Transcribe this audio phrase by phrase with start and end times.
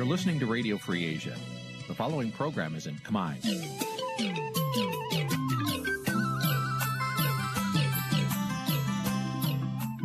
[0.00, 1.36] You're listening to Radio Free Asia.
[1.86, 3.32] The following program is in Khmer.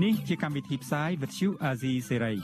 [0.04, 2.38] នេះជាកម្មវិធីផ្សាយ Vuthu Azizi Serai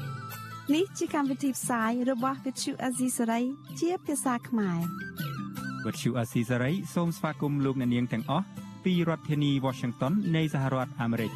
[0.75, 3.43] នេះជាកម្មវិធីផ្សាយរបស់ Vuthu Azizi Serai
[3.79, 4.79] ជាភាសាខ្មែរ
[5.85, 8.45] Vuthu Azizi Serai សូមស្វាគមន៍លោកអ្នកនាងទាំងអស់
[8.85, 11.31] ពីរដ្ឋធានី Washington នៃសហរដ្ឋអាមេរិក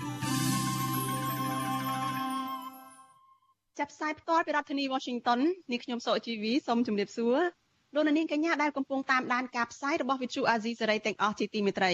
[3.96, 5.40] ផ្សាយផ្ទាល់ពីរដ្ឋធានី Washington
[5.72, 7.38] នេះខ្ញុំសកជីវីសូមជម្រាបសួរ
[7.96, 11.94] លោកអ្នកនាងកញ្ញាដែលកំពុងតាមដានការផ្សាយរបស់ Vuthu Azizi Serai ទាំងអស់ជាទីមេត្រី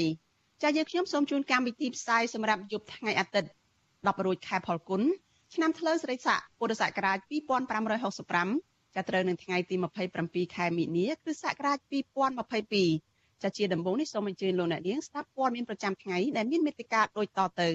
[0.61, 3.49] ចា៎យើងខ្ញុំសូមជូនកម្មវិធីផ្សាយសម្រាប់យប់ថ្ងៃអាទិត្យ
[3.87, 5.01] 10រោចខែផលគុណ
[5.53, 7.17] ឆ្នាំថ្លូវស្រីស័កពុរសករាជ
[8.11, 9.75] 2565ចាប់ត្រូវនៅថ្ងៃទី
[10.15, 11.77] 27ខែមិនិនាគ្រិស្តសករាជ
[12.61, 17.69] 2022ចាជាដំបូងនេះសូមអញ្ជើញលោកអ្នកនាងស្ដាប់ព័ត៌មានប្រចាំថ្ងៃដែលមានមេត្តាដូចតទៅ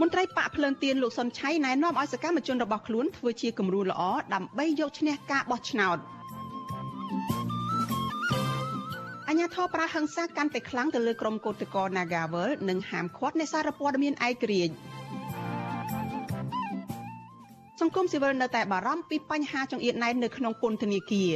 [0.00, 4.02] មន្ត្រីបកភ្លើងទៀនលោកសុនឆៃណែនាំឲ្យសកម្មជនរបស់ខ្លួនធ្វើជាគំរូល្អ
[4.34, 5.98] ដើម្បីយកឈ្នះការបោះឆ្នោត
[9.28, 14.74] អញ្ញាធរប្រាហឹង្សាកាន់តែខ្លាំងទៅលើក្រុមកោតក្រ Nagawal និងហាមឃាត់អ្នកសារព័ត៌មានឯករាជ្យ
[17.80, 21.32] សង្គមស៊ីវិលនៅតែបារម្ភពីបញ្ហាចង្អៀតណែននៅក្នុងពន្ធនាគារ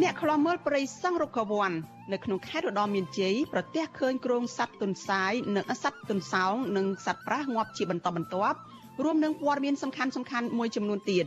[0.00, 1.72] អ្នកខ្លាំមើលព្រៃសង់រុក្ខវ័ន
[2.12, 8.58] នៅក្នុងខេត្តរដូវមានជ័យប្រទះឃើញគ្រោងសត្វទុនសាយនិងសត្វទុនសោងនិងសត្វប្រាសងាប់ជាបន្តបន្ទាប់
[9.04, 11.26] រួមនឹងព័ត៌មានសំខាន់សំខាន់មួយចំនួនទៀត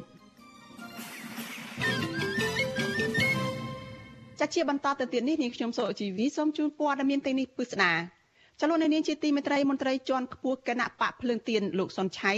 [4.40, 7.94] ចាជាបន្តទៅទៀតនេះនាងខ្ញុំសូជីវីសូមជូនព័ត៌មានទាំងនេះពិស្ដា
[8.62, 12.34] ចលនានាងជាទីមេត្រីមន្ត្រីជាន់ខ្ពស់គណៈបកភ្លើងទៀនលោកសុនឆៃ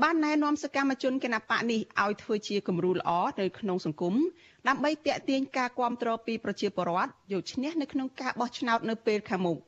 [0.00, 4.14] បានណែនាំសកម្មជនគណបកនេះឲ្យធ្វើជាគំរូល្អនៅក្នុងសង្គម
[4.68, 9.58] ដើម្បីតាក់ទាញការគ្រប់គ្រងពីប្រជាពលរដ្ឋយកឈ្នះនៅក្នុងការបោះឆ្នោតនៅពេលខាងមុខ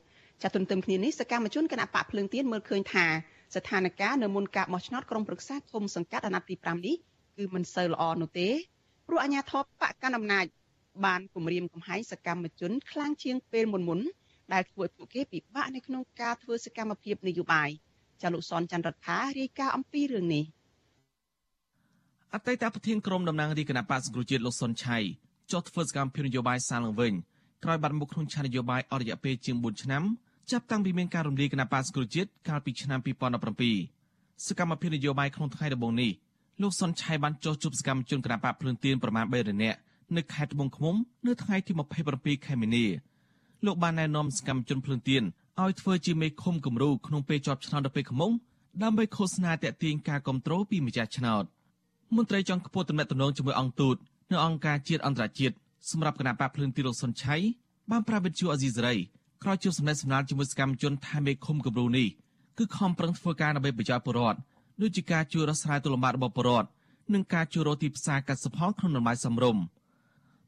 [0.41, 3.05] ចាទន្ទឹមគ្នានេះសកម្មជនគណបកភ្លើងទៀនមើលឃើញថា
[3.55, 6.95] ស្ថានភាពនៅមុនការបោះឆ្នោតក្រុមប្រឹក្សាឃុំសង្កាត់អាណត្តិទី5នេះ
[7.37, 8.49] គឺមិនសូវល្អនោះទេ
[9.07, 10.45] ព្រោះអាជ្ញាធរបកកណ្ដាលអំណាច
[11.05, 13.99] បានគម្រាមកំហែងសកម្មជនខ្លាំងជាងពេលមុនមុន
[14.53, 17.69] ដែលធ្វើឲ្យពួកគេពិបាកនៅក្នុងការធ្វើសកម្មភាពនយោបាយ
[18.21, 20.43] ចាលោកសនច័ន្ទរដ្ឋារាយការណ៍អំពីរឿងនេះ
[22.33, 24.97] អតីតប្រធានក្រុមតំណាងរាជគណៈបក្សសង្គ្រោះជាតិលោកសុនឆៃ
[25.51, 27.13] ចុះធ្វើសកម្មភាពនយោបាយសាងឡើងវិញ
[27.63, 30.03] ក្រោយបាត់មុខក្នុងឆាននយោបាយអស់រយៈពេលជាង4ឆ្នាំ
[30.51, 32.99] ចាប់តាំងពីមានការរំលាយគណៈបក្សសង្គ្រោះជាតិកាលពីឆ្នាំ
[33.73, 36.11] 2017សកម្មភាពនយោបាយក្នុងថ្ងៃដំបូងនេះ
[36.61, 39.79] លោកសុនឆៃបានចុះជួបសកម្មជនគណៈបកភ្លឿនទៀនប្រមាណ3នាក់
[40.15, 40.95] នៅខេត្តត្បូងឃ្មុំ
[41.27, 41.71] នៅថ្ងៃទី
[42.09, 42.85] 27ខែមីនា
[43.65, 45.23] លោកបានណែនាំសកម្មជនភ្លឿនទៀន
[45.63, 48.31] ឲ្យធ្វើជាមេឃុំគំរូក្នុងពេលជាប់ឆ្នោតដល់ពេលខ្មុំ
[48.83, 51.43] ដើម្បីឃោសនាតាក់ទាញការគ្រប់គ្រងពីម្ចាស់ឆ្នោត
[52.15, 53.07] មន្ត្រីចុងខ្ពស់តំណែង
[53.37, 53.95] ជាមួយអង្គទូត
[54.31, 55.55] នៅអង្គការជាតិអន្តរជាតិ
[55.89, 57.35] សម្រាប់គណៈបកភ្លឿនទីលោកសុនឆៃ
[57.91, 58.95] បានប្រាវិទ្យាអេស៊ីសរ៉ៃ
[59.43, 62.07] ក្រោយជួបសម្ដែងសម្ដាលជាមួយសកម្មជនថាមេឃុំគំរូនេះ
[62.57, 64.39] គឺខំប្រឹងធ្វើការដើម្បីប្រយោជន៍ពលរដ្ឋ
[64.81, 66.69] ដូចជាការជួយរកស្រាយទុលំបាករបស់ពលរដ្ឋ
[67.13, 69.63] និងការជួយរកទីផ្សារកសិផលក្នុងតម្លៃសមរម្យ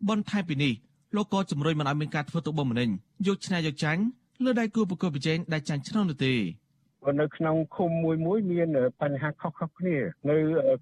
[0.09, 0.74] បន្ថែមពីនេះ
[1.16, 2.89] លោកក៏ជំរុញមិនឲ្យមានការធ្វើទុកបុកម្នេញ
[3.28, 4.01] យកឈ្នះយកចាញ់
[4.44, 6.36] លើដៃគូប្រកួតប្រជែងដែលចាញ់ឆ្នោតនោះទេ
[7.22, 8.68] នៅក្នុងឃុំមួយមួយមាន
[9.02, 9.98] បញ្ហាខុសៗគ្នា
[10.30, 10.38] នៅ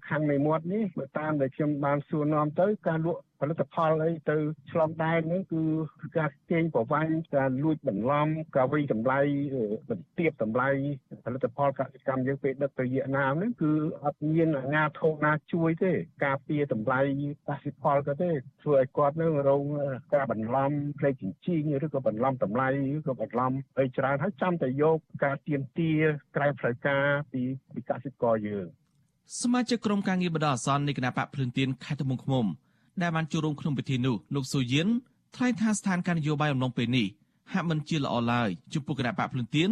[0.08, 4.36] ខាងនៃមាត់នេះបើតាមដែលខ្ញុំបានសួរនាំទៅការលក់ ផលិតផលអីទៅ
[4.70, 5.62] ឆ្លងដែនហ្នឹងគឺ
[6.18, 9.20] ការទាញប្រវាញ់ការលួចបន្លំការវិតម្លៃ
[9.90, 10.68] បន្ទាបតម្លៃ
[11.24, 13.72] ផលិតផលកសិកម្មយើងពេលដឹកទៅវៀតណាមហ្នឹងគឺ
[14.04, 15.92] អត់មានអាជ្ញាធរណាជួយទេ
[16.24, 17.00] ការពារតម្លៃ
[17.48, 18.30] កសិផលក៏ទេ
[18.62, 19.64] ធ្វើឲ្យគាត់នឹងរង
[20.14, 25.92] ការបន្លំផ្លេចចិញ្ចៀងឬក៏បន្លំតម្លៃឬក៏បន្លំអីច្រើនហើយចាំតែយកការទៀមទា
[26.36, 27.42] ក្រៅផ្លូវការពី
[27.74, 28.66] ពីកសិករយើង
[29.40, 32.46] សមាជិកក្រុមការងារបដិអាសន្ននៃគណៈបកភ្លឿនទៀនខេត្តត្បូងឃ្មុំ
[33.02, 34.88] ដែលបានចូលរួមក្នុងពិធីនោះលោកស៊ូយៀន
[35.36, 37.06] ថ្លែងថាស្ថានភាពនយោបាយអំឡុងពេលនេះ
[37.52, 39.70] ហាក់មិនជាល្អឡើយចំពោះគណៈបកភ្លឿនទៀន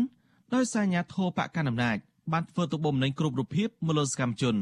[0.55, 1.97] ដោយសារអាញាធរបកកណ្ដាលអំណាច
[2.33, 4.57] បានធ្វើទុកបុកម្នេញគ្រប់រូបភាពមកលើសកម្មជន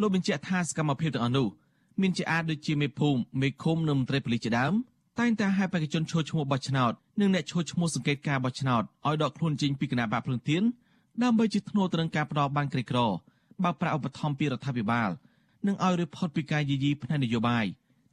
[0.00, 1.46] លោកបញ្ជាក់ថាសកម្មភាពទាំងអស់នោះ
[2.00, 4.72] មានជាអាចដូចជាមេភូមិមេឃុំនិងមន្ត្រីប៉ូលីសជាដើម
[5.18, 10.62] តែងតែឲ្យបេក្ខជនឈរឈ្មោះបោះឆ្នោតនិងអ្នកឈរឈ្មោះសង្កេតការបោះឆ្នោតឲ្យដកខ្លួនចេញពីគណៈបកភ្លឿនទៀន
[11.22, 12.98] ដើម្បីជាធ្នូទៅនឹងការផ្ដោតបានក្រីក្រ
[13.62, 15.10] បើប្រាក់ឧបត្ថម្ភពីរដ្ឋាភិបាល
[15.66, 17.64] និងឲ្យរៀបផុតពីការយីយីផ្នែកនយោបាយ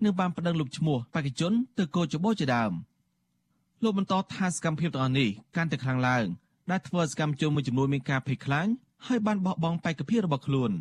[0.03, 2.71] និងបានប្តឹងលុបឈ្មោះបេក្ខជនទៅកោចបោជាដើម
[3.83, 6.25] លោកបន្តថាសកម្មភាពទាំងអស់នេះកាន់តែខ្លាំងឡើង
[6.71, 8.67] ដែលធ្វើសកម្មជនមួយចំនួនមានការភ័យខ្លាច
[9.07, 10.71] ហើយបានបោះបង់បេក្ខភាពរបស់ខ្លួន។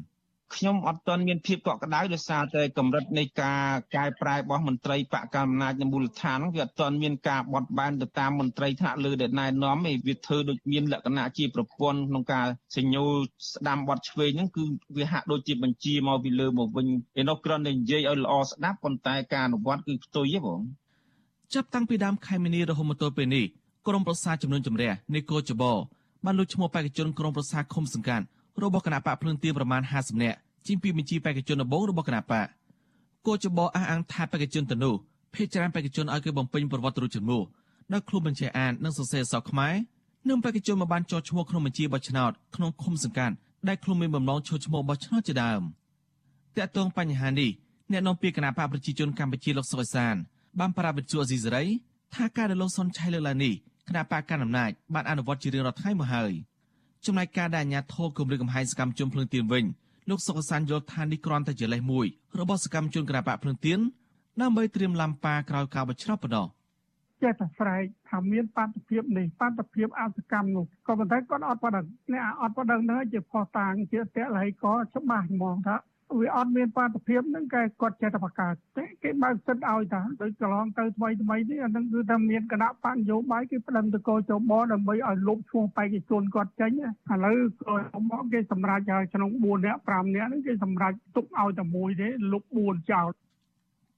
[0.57, 3.63] ខ្ញុំអត់ទាន់មានភាពកក់ក្ដៅដោយសារតែកម្រិតនៃការ
[3.97, 13.05] កែប្រែរបស់មន្ត្រីបកកណ្ដាលអំណាចនៅមូលដ្ឋានវាអត់ទាន់មានការបត់បែនទៅតាមមន្ត្រីថ្នាក់លើដែលណែនាំឯវាធ្វើដូចមានលក្ខណៈជាប្រព័ន្ធក្នុងការសញ្ញូ
[13.53, 14.65] ស្ដាំបត់ឆ្វេងហ្នឹងគឺ
[14.97, 16.87] វាហាក់ដូចជាបញ្ជាមកពីលើមកវិញ
[17.21, 20.61] ឯនោះគ្រាន់តែនិយាយឲ្យល្អស្ដាប់ប៉ុន្តែការអនុវត្តគឺផ្ទុយទេបង
[21.55, 23.45] ចាប់តាំងពីដើមខែមីនារហូតមកទល់ពេលនេះ
[23.87, 25.65] ក្រុមប្រឹក្សាចំនួនជំរះនៃកោចប
[26.25, 28.27] បានលុបឈ្មោះបេក្ខជនក្រុមប្រឹក្សាឃុំសង្កាត់
[28.65, 32.47] របស់គណៈបកភ្លើងទៀនប្រមាណ50នាក់ជាងពីបញ្ជីបេក្ខជនដំបូងរបស់គណៈបក
[33.27, 34.95] កោចបអះអាងថាបេក្ខជនទៅនោះ
[35.35, 37.45] ភេកច្រើនបេក្ខជនឲ្យគេបំពេញប្រវត្តិរូបជំនួស
[37.93, 39.75] ដោយគ្រូបញ្ជាអាននិងសរសេរអក្សរខ្មែរ
[40.29, 43.35] និងបេក្ខជនមកបានចុះឈ្មោះក្នុងបញ្ជីបោះឆ្នោតក្នុងឃុំសង្កាត់
[43.69, 45.63] ដែលខ្លួនមានបំណងឈរឈ្មោះបោះឆ្នោតជាដើម
[46.57, 47.51] តាក់ទងបញ្ហានេះ
[47.93, 50.15] អ្នកនាំពាក្យគណៈបកប្រជាជនកម្ពុជាលោកសុកសាន
[50.59, 51.65] បានប្រាប់វិទ្យុអេស៊ីសេរី
[52.15, 53.55] ថាការដែលលោកសុនឆៃលើកឡើងនេះ
[53.89, 56.33] គណៈបកកណ្ដាលអំណាចបានអនុវត្តជារៀងរាល់ថ្ងៃមកហើយ
[57.07, 59.65] ចំណែកការដែលអាញាធរគម្រិតកំហែងសកម្មជនភ្លើងទៀនវិញ
[60.09, 62.07] លោកសុកសានយល់ថានេះគ្រាន់តែជាលេសមួយ
[62.41, 63.79] របស់សកម្មជនគណៈបកភ្លើងទៀន
[64.41, 66.47] ដើម្បីត្រៀមឡាំប៉ាក្រោយការបោះឆ្នោតប៉ុណ្ណោះ
[67.23, 74.05] ចេះតែស្រែកថាមានបាតុភិបនេះបាតុភិបអសកម្មនោះក៏ប៉ុន្តែគាត់អត់ប៉ណ្ដឹងអ្នកអត់ប៉ណ្ដឹងហ្នឹងជាផោះតាងជាត
[74.37, 75.77] ល័យក៏ច្បាស់ហ្មងថា
[76.19, 93.09] វាអត់មានបាតុភិបហ្នឹងគេគាត់ចេះតែបង្កើតតែគេបើកសិទ្ធឲ្យតាដោយកន្លងទៅថ្មីថ្មីនេះអាហ្នឹងគឺថាមានគណៈបញ្ញោបាយគេប្តឹងទៅកោចបដើម្បីឲ្យលុបឈ្មោះបេក្ខជនគាត់ចេញឥឡូវកោចបគេសម្រេចហើយក្នុង4នាក់5នាក់ហ្នឹងគេសម្រេចទុកឲ្យតែមួយទេលុប4ចោល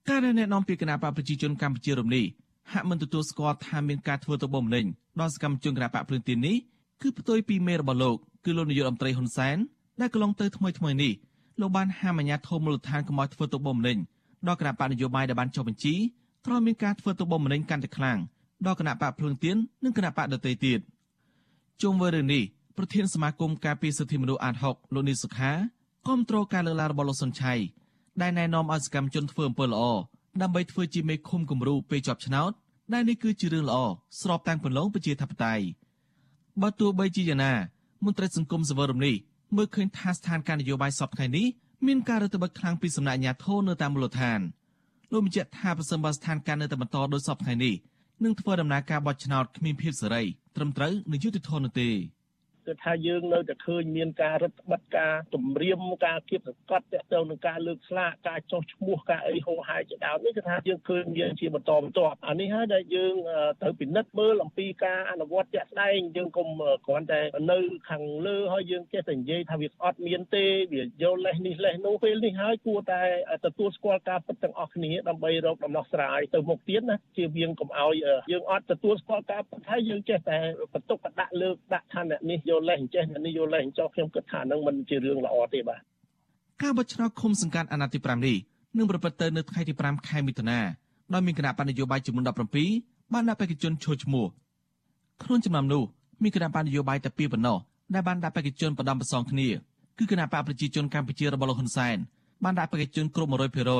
[0.08, 2.24] ការណែនាំពីគណៈបកប្រជាជនកម្ពុជារំនេះ
[2.72, 4.86] ហាក់មិនទទួលស្គាល់ថាមានការធ្វើទៅបំលេង
[5.20, 6.56] ដល់សកម្មជនគណៈបកភ្លើងទីនេះ
[7.02, 9.56] គឺផ្ទុយពីមេរបស់លោកគឺលោកនាយករដ្ឋមន្ត្រីហ៊ុនសែន
[10.00, 11.12] ដែលកន្លងទៅថ្មីថ្មីនេះ
[11.62, 13.98] លោកបានហាមអាជ្ញាធរមូលដ្ឋានកុំឲ្យធ្វើទុកបុកម្នេញ
[14.46, 15.94] ដល់គណៈបកនយោបាយដែលបានចុះបញ្ជី
[16.46, 18.18] ក្រោយមានការធ្វើទុកបុកម្នេញកាន់តែខ្លាំង
[18.66, 20.80] ដល់គណៈបកភ្លើងទៀននិងគណៈបកដទៃទៀត
[21.82, 22.42] ជុំវិញរឿងនេះ
[22.76, 25.52] ប្រធានសមាគមការពារសិទ្ធិមនុស្សអាត6លោកនីសុខា
[26.06, 27.54] គាំទ្រការលើកឡើងរបស់លោកសុនឆៃ
[28.22, 29.82] ដែលណែនាំឲ្យសកម្មជនធ្វើអំពើល្អ
[30.42, 32.52] ដើម្បីធ្វើជាមេឃុំគំរូពេលជាប់ឆ្នោត
[32.92, 33.78] ដែលនេះគឺជារឿងល្អ
[34.20, 35.64] ស្របតាមគន្លងប្រជាធិបតេយ្យ
[36.60, 37.52] បើទោះបីជាយ៉ាងណា
[38.04, 39.16] មន្ត្រីសង្គមសវរមនេះ
[39.56, 41.46] មើលឃើញថាស្ថានភាពនយោបាយសពថ្ងៃនេះ
[41.86, 44.40] មានការរឹតបន្តឹងខ្លាំងពីសំណាក់អាជ្ញាធរនៅតាមមូលដ្ឋាន
[45.12, 47.74] លោកបញ្ជាក់ថាប្រសិនបើស្ថានភាពនៅតែបន្តដោយសពថ្ងៃនេះ
[48.24, 50.22] នឹងធ្វើដំណើរការបោះឆ្នោតគ្មានភាពសេរី
[50.56, 51.88] ត្រឹមត្រូវនិងយុត្តិធម៌នោះទេ
[52.66, 63.14] គឺថាយើងនៅតែឃើញមានការរឹតបន្តឹងការទម្រាមការគៀបសង្កត់ទាក់ទងនឹងការលើកស្លាកការចោះឈ្មោះការអីហោហាយជាដើមនេះគឺថាយើងឃើញមានជាបន្តបន្ទាប់អានេះហើយដែលយើង
[63.62, 66.48] ត្រូវពិនិត្យមើលអំពីការអនុវត្តជាក់ស្ដែងយើងកុំ
[66.86, 67.20] គ្រាន់តែ
[67.52, 67.58] នៅ
[67.90, 73.02] ខាងលើហើយយើងចេះតែនិយាយថាវាអត់មានទេវាយកលេសនេះលេសនោះពេលនេះហើយគួរតែ
[73.46, 77.94] ទទួលស្គាល់ការពិតទាំងអស់គ្នាដើម្បីរកដំណោះស្រាយទៅមុខទៀតណាជាវៀងកុំឲ្យ
[78.32, 80.38] យើងអត់ទទួលស្គាល់ការពិតហើយយើងចេះតែ
[80.72, 85.80] បន្ទុកបដាក់លើកដាក់ឋានៈនេះយកលេសអញ្ចេះនេះយកលេសអញ្ចោះខ្ញុំគិតថានឹងមិនជារឿងល្អទេបាទ
[86.62, 88.36] ការបោះឆ្នោតឃុំសង្កាត់អាណត្តិទី5នេះ
[88.76, 90.58] នឹងប្រព្រឹត្តទៅនៅថ្ងៃទី5ខែមិថុនា
[91.12, 92.24] ដោយមានគណៈបណ្ឌនយោបាយចំនួន
[92.68, 94.26] 17បានដាក់បេក្ខជនចូលឈ្មោះ
[95.22, 95.82] ក្នុងចំណោមនោះ
[96.22, 97.58] មានគណៈបណ្ឌនយោបាយតែពីរប៉ុណ្ណោះ
[97.94, 99.48] ដែលបានដាក់បេក្ខជនបដំប្រសងគ្នា
[99.98, 101.96] គឺគណៈបកប្រជាជនកម្ពុជារបស់លោកហ៊ុនសែន
[102.44, 103.30] បានដាក់បេក្ខជនគ្រប់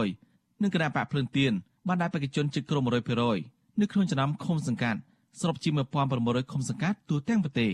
[0.07, 1.53] 100%និងគណៈបកភ្លឹងទៀន
[1.89, 4.99] បានដាក់បេក្ខជនជិតគ្រប់100%នៅក្នុងចំណោមឃុំសង្កាត់
[5.41, 5.71] សរុបជា
[6.11, 7.71] 1600ឃុំសង្កាត់ទូទាំងប្រទេស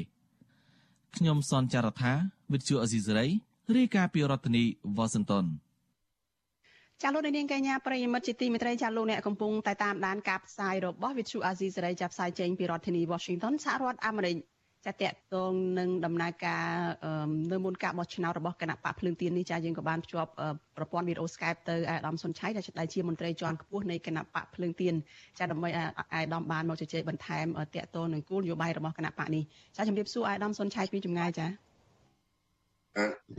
[1.16, 2.12] ខ្ញុំសនចាររថា
[2.52, 3.26] វិទ្យុអេស៊ីសរ៉ៃ
[3.76, 4.64] រាយការណ៍ពីរដ្ឋធានី
[4.96, 5.44] វ៉ាស៊ីនតោន
[7.02, 14.36] ចាលោកនាងកញ្ញាប្រិយមិត្តជាទីមេត្រីចាលោកអ្នកកំពុងតែតាមដានការផ្សាយរបស់វិទ្យុអាស៊ីសេរីចាប់ផ្សាយចេញពីរដ្ឋធានី Washington សហរដ្ឋអាមេរិក
[14.86, 16.64] ចាតកតងនឹងដំណើរការ
[17.52, 20.30] នៅមុនការបោះឆ្នោតរបស់គណៈបកភ្លើងទៀននេះចាយើងក៏បានភ្ជាប់
[20.76, 24.94] ប្រព័ន្ធវីដេអូ Skype ទៅអាដាមសុនឆៃដែលជាមន្ត្រីជាន់ខ្ពស់នៃគណៈបកភ្លើងទៀន
[25.38, 25.70] ចាដើម្បី
[26.14, 29.42] អាដាមបានមកជជែកបន្ថែមតកតងនឹងគោលនយោបាយរបស់គណៈបកនេះ
[29.76, 31.46] ចាជំរាបសួរអាដាមសុនឆៃពីចម្ងាយចា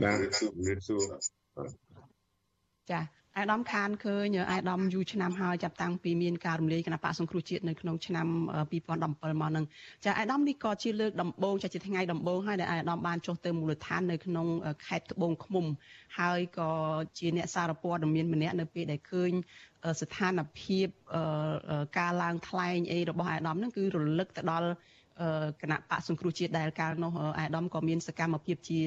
[0.02, 1.02] បាទជំរាបសួរ
[2.90, 8.26] ចា អាដាមខានឃើញអាដាមយូរឆ្នាំហើយចាប់តាំងពីមានការរំលាយគណៈបកសង្គ្រោះជាតិនៅក្នុងឆ្នាំ
[8.88, 9.64] 2017មកនឹង
[10.04, 14.46] ចាអាដាមនេះក៏ជាលើកដំបូងចាជាថ្ងៃដំបូងហើយដែលអាដាមបានចុះទៅមូលដ្ឋាននៅក្នុង
[14.86, 15.66] ខេត្តត្បូងឃ្មុំ
[16.18, 16.70] ហើយក៏
[17.18, 19.32] ជាអ្នកសារព័ត៌មានម្នាក់នៅពេលដែលឃើញ
[20.00, 20.86] ស្ថានភាព
[21.98, 24.68] ការឡើងថ្លែងអីរបស់អាដាមហ្នឹងគឺរលឹកទៅដល់
[25.62, 28.78] គណៈបកសង្គ្រោះជាតិដែលកាលនោះអាដាមក៏មានសកម្មភាពជា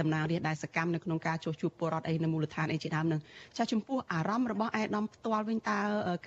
[0.00, 3.20] ដំណើររាជដែលសកម្មនៅក្នុងការជួសជុលពលរដ្ឋអីនៅមូលដ្ឋានអីជាដើមនឹង
[3.58, 5.78] ចាចំពោះអារម្មណ៍របស់អាដាមផ្ទាល់វិញតើ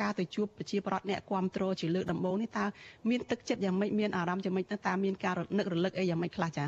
[0.01, 2.65] ការទៅជួបប្រជាពលរដ្ឋអ្នកគ្រប់គ្រងជាលើកដំបូងនេះតើ
[3.09, 6.65] មានទឹកចិត្តយ៉ាងម៉េចមានអារម្មណ៍យ៉ាងម៉េចទៅតើមានការនឹករលឹកអីយ៉ាងម៉េចខ្លះចា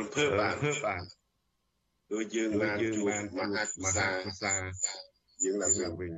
[0.00, 1.02] រំភើបបាទបាទ
[2.12, 4.52] ដូចយើងបានយើងបានមហាមហាភាសា
[5.44, 6.12] យើងឡើងវិញ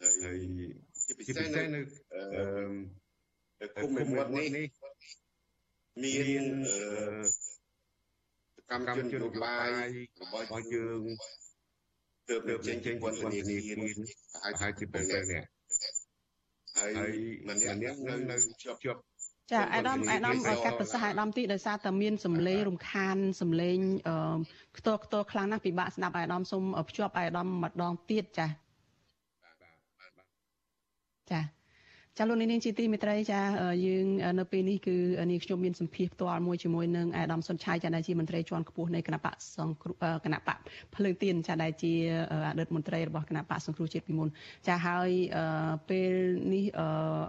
[0.00, 0.38] ហើយ
[1.06, 1.80] ជាពិសេសនៅ
[2.14, 3.05] អឺ
[3.82, 4.46] គុំមេមាត់នេះ
[6.02, 6.44] មាន
[8.70, 9.88] កម្មជននយោបាយ
[10.20, 11.00] របស់យើង
[12.28, 15.42] ទើបចេញចេញពន្ធនាគារហើយជាពេលនេះ
[16.78, 17.12] ហើយ
[17.48, 19.00] ម្នាក់នៅនៅជាប់ជាប់
[19.52, 23.78] ចាអាដាមអាដាមកាត់ប្រសាសន៍អាដាមទីដោយសារតែមានសម្លេងរំខានសម្លេង
[24.78, 28.46] ខ្ទរខ្ទរខ្លាំងណាស់ពិបាកស្ដាប់អាដាមសូមភ្ជាប់អាដាមម្ដងទៀតចា
[31.30, 31.55] ចា
[32.18, 33.40] ចាលោកនាងជាទីមេត្រីចា
[33.86, 34.06] យើង
[34.38, 34.96] នៅពេលនេះគឺ
[35.30, 39.94] នាងខ្ញុំមានសម្ភារផ្ទាល់មួយជាមួយនឹងអាដាមសុនឆៃចាដែលជាមន្ត្រីជាន់ខ្ពស់នៃគណៈបកសង្គ្រោះ
[40.24, 40.58] គណៈបក
[40.94, 41.92] ភ្លើងទៀនចាដែលជា
[42.50, 44.28] អតីតមន្ត្រីរបស់គណៈបកសង្គ្រោះជាតិពីមុន
[44.68, 45.10] ចាហើយ
[45.90, 46.12] ពេល
[46.54, 46.64] នេះ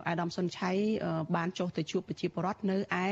[0.08, 0.72] អាដាមសុនឆៃ
[1.36, 3.08] បានចុះទៅជួបប្រជាពលរដ្ឋនៅឯ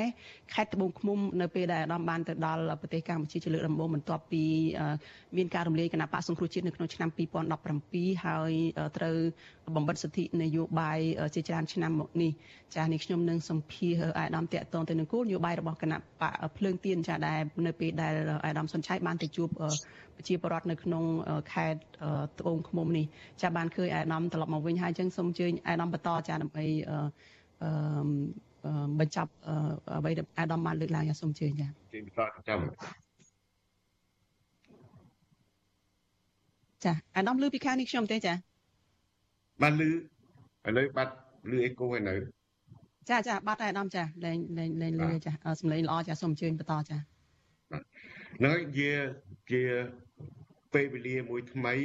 [0.53, 4.44] ខេត្តត្បូងឃ្មុំនៅពេលដែលអាដាមបានទៅដល់ប្រទេសកម្ពុជាជាលើកដំបូងបន្ទាប់ពី
[5.38, 7.10] មានការរំលាយគណៈបកសង្គ្រោះជាតិនៅក្នុងឆ្នាំ
[7.67, 8.51] 2017ហើយ
[8.98, 9.17] ត្រូវ
[9.75, 11.00] បំបិតសិទ្ធិនយោបាយ
[11.36, 12.31] ជាច្រើនឆ្នាំមកនេះ
[12.75, 19.50] ចានេះខ្ញុំនឹងសម្ភាសអាយដាមតាក់ទងទៅនឹងគោលនយោបាយរបស់គណៈបកភ្លើងទៀនចាដែលនៅពេលដែលអាយដាមសុនឆៃបានទៅជួប
[20.15, 21.03] ប្រជាពលរដ្ឋនៅក្នុង
[21.51, 21.79] ខេត្ត
[22.39, 23.05] ត្បូងឃ្មុំនេះ
[23.41, 27.69] ចាបានឃើញអាយដាមត្រឡប់មកវិញហើយអញ្ចឹងសូមអញ្ជើញអាយដាមបន្តចាដើម្បីអឺ
[29.00, 29.31] បញ្ចប់
[29.98, 32.60] អ្វីដែលអាដាមបានលើកឡើងសូមអញ្ជើញចាជើញបន្តចាំ
[36.86, 38.34] ចាអាដាមលើពីខាងនេះខ្ញុំទេចា
[39.62, 39.93] បានលឺឥ
[40.77, 41.13] ឡូវបាត់
[41.51, 42.15] លឺអេកូហើយនៅ
[43.09, 45.31] ចាចាបាត់ហើយអាដាមចាលែងលែងលែងលឺចា
[45.62, 46.97] សំឡេងល្អចាសូមអញ្ជើញបន្តចា
[48.45, 48.91] នឹងជា
[49.51, 49.63] ជា
[50.74, 51.75] ពេលវេលាមួយថ្មី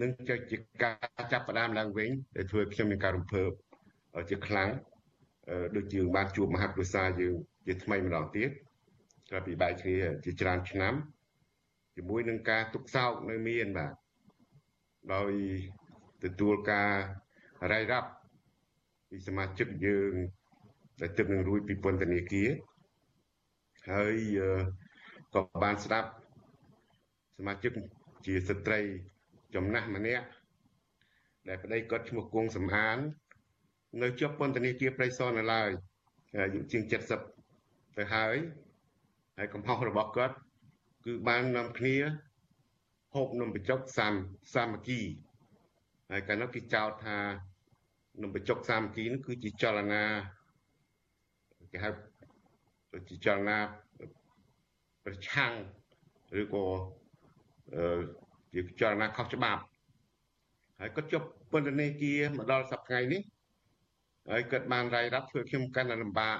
[0.00, 0.10] នឹង
[0.50, 3.50] ជាការចាប់ផ្ដើមឡើងវិញដែលធ្វើខ្ញុំមានការរំភើប
[4.30, 4.70] ជាខ្លាំង
[5.76, 7.34] ដូចយើងបានជួបមហាគ្រួសារយើង
[7.66, 8.50] ជាថ្មីម្ដងទៀត
[9.28, 10.94] ក្រោយពីបែកគ្នាជាច្រើនឆ្នាំ
[11.96, 13.92] ជាមួយនឹងការទុកសោកនៅមានបាទ
[15.14, 15.32] ដោយ
[16.24, 16.90] ទទួលការ
[17.72, 18.10] រាយរាប់
[19.10, 20.12] ពីសមាជិកយើង
[21.00, 22.50] ដែលទើបនឹងរួចពីពន្ធនាគារ
[23.90, 24.16] ហើយ
[25.34, 26.10] ក៏បានស្ដាប់
[27.36, 27.72] សមាជិក
[28.26, 28.80] ជាស្ត្រី
[29.54, 30.26] ចំណាស់ម្នាក់
[31.48, 32.98] ដែលប្តីគាត់ឈ្មោះគង់សំអាន
[34.02, 35.70] នៅជាប់ពន្ធនាគារព្រៃសរនៅឡើយ
[36.36, 36.82] អាយុជាង
[37.40, 38.36] 70ទៅហើយ
[39.38, 40.34] ហើយកំហុសរបស់គាត់
[41.04, 41.96] គឺបាននាំគ្នា
[43.14, 44.14] ហូបនំបញ្ចុកសាម
[44.54, 45.00] សាមគ្គី
[46.10, 47.18] ហើយកាលនោះគេចោទថា
[48.22, 50.02] នំបញ្ចុកសាមគ្គីនោះគឺជាចលនា
[51.72, 51.90] គេហៅ
[53.08, 53.58] ជាចលនា
[55.04, 55.52] ប្រឆាំង
[56.40, 56.64] ឬក៏
[57.74, 58.00] អឺ
[58.54, 59.62] ជាចលនាខុសច្បាប់
[60.80, 63.22] ហើយគាត់ជប់ពន្ធនាគារមកដល់សប្តាហ៍នេះ
[64.30, 66.36] ហើយគាត់បានរាយរាប់ធ្វើខ្ញុំកាន់តែលំបាក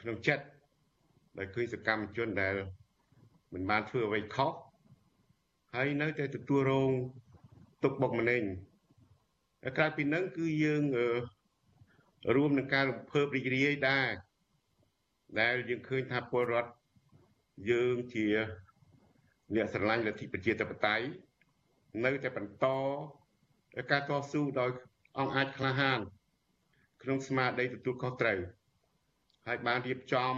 [0.00, 0.44] ក្នុងចិត្ត
[1.38, 2.54] ដោយឃើញសកម្មជនដែល
[3.52, 4.52] មិនបានធ្វើអ្វីខុស
[5.74, 6.92] ហើយនៅតែទទួលរង
[7.82, 8.42] ទុកបុកម្នេញ
[9.76, 10.84] ក្រៅពីនឹងគឺយើង
[12.36, 14.08] រួមនឹងការរំភើបរីករាយដែរ
[15.40, 16.70] ដែលយើងឃើញថាពលរដ្ឋ
[17.70, 18.26] យើងជា
[19.54, 21.06] អ្នកស្រឡាញ់លទ្ធិប្រជាធិបតេយ្យ
[22.04, 22.66] នៅតែបន្ត
[23.90, 24.70] ការតស៊ូដោយ
[25.18, 26.00] អង្គអាចក្លាហាន
[27.02, 28.38] ក្នុងស្មារតីទទួលខុសត្រូវ
[29.46, 30.34] ហើយបានរៀបចំ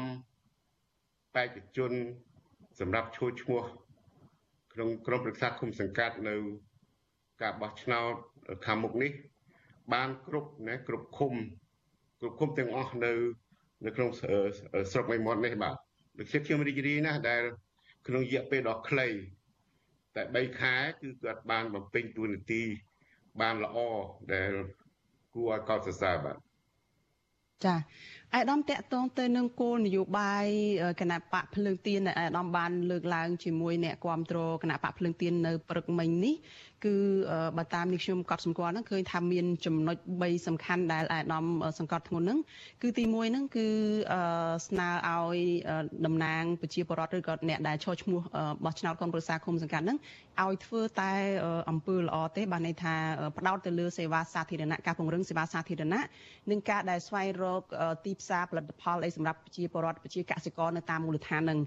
[1.34, 1.92] បេក្ខជន
[2.80, 3.62] សម្រាប់ឈួរឈ្មោះ
[4.72, 6.36] ក្នុងក្រុមប្រឹក្សាគុំសង្កាត់នៅ
[7.42, 8.14] ការបោះឆ្នោត
[8.66, 9.12] ខាងមុខនេះ
[9.94, 11.34] បានគ្រប់ណាគ្រប់ឃុំ
[12.20, 13.12] គ្រប់ឃុំទាំងអស់នៅ
[13.84, 15.76] នៅក្នុងស្រុកមេមត់នេះបាទ
[16.18, 17.42] ដូចជាខ្ញុំរីករាយណាស់ដែល
[18.06, 19.08] ក្នុងរយៈពេលដ៏ខ្លី
[20.16, 22.62] តែ3ខែគឺគាត់បានបំពេញតួនាទី
[23.40, 23.76] បានល្អ
[24.34, 24.52] ដែល
[25.34, 26.36] គួរឲ្យកោតសរសើរបាទ
[27.64, 27.74] ចា
[28.34, 30.46] អាយដាមតកតងទៅនឹងគោលនយោបាយ
[31.00, 36.34] គណៈបកភ្លើងទៀនដែលអាយដាមបានលើកឡើងជាមួយអ្នកគ្រប់គ្រងគណៈបកភ្លើងទៀននៅព្រឹកមិញនេះ
[36.84, 36.96] គឺ
[37.56, 41.44] បើតាមនេះខ្ញុំកត់សម្គាល់ហ្នឹងឃើញថាមានចំណុច3សំខាន់ដែលអាដាម
[41.78, 42.38] សង្កត់ធ្ងន់ហ្នឹង
[42.82, 43.66] គឺទី1ហ្នឹងគឺ
[44.68, 45.36] ស្នើឲ្យ
[46.06, 48.20] តំណាងប្រជាពលរដ្ឋឬក៏អ្នកដែលឈរឈ្មោះ
[48.64, 49.98] បោះឆ្នោតកូនប្រសាឃុំសង្កាត់ហ្នឹង
[50.42, 51.12] ឲ្យធ្វើតែ
[51.70, 52.94] អំពើល្អទេបានន័យថា
[53.38, 56.02] ផ្ដោតទៅលើសេវាសាធារណៈការពង្រឹងសេវាសាធារណៈ
[56.50, 57.62] និងការដែលស្វែងរក
[58.04, 61.58] ទីផ្សារផលិតផលអីសម្រាប់ប្រជាពលរដ្ឋប្រជាកសិករនៅតាមមូលដ្ឋានហ្នឹង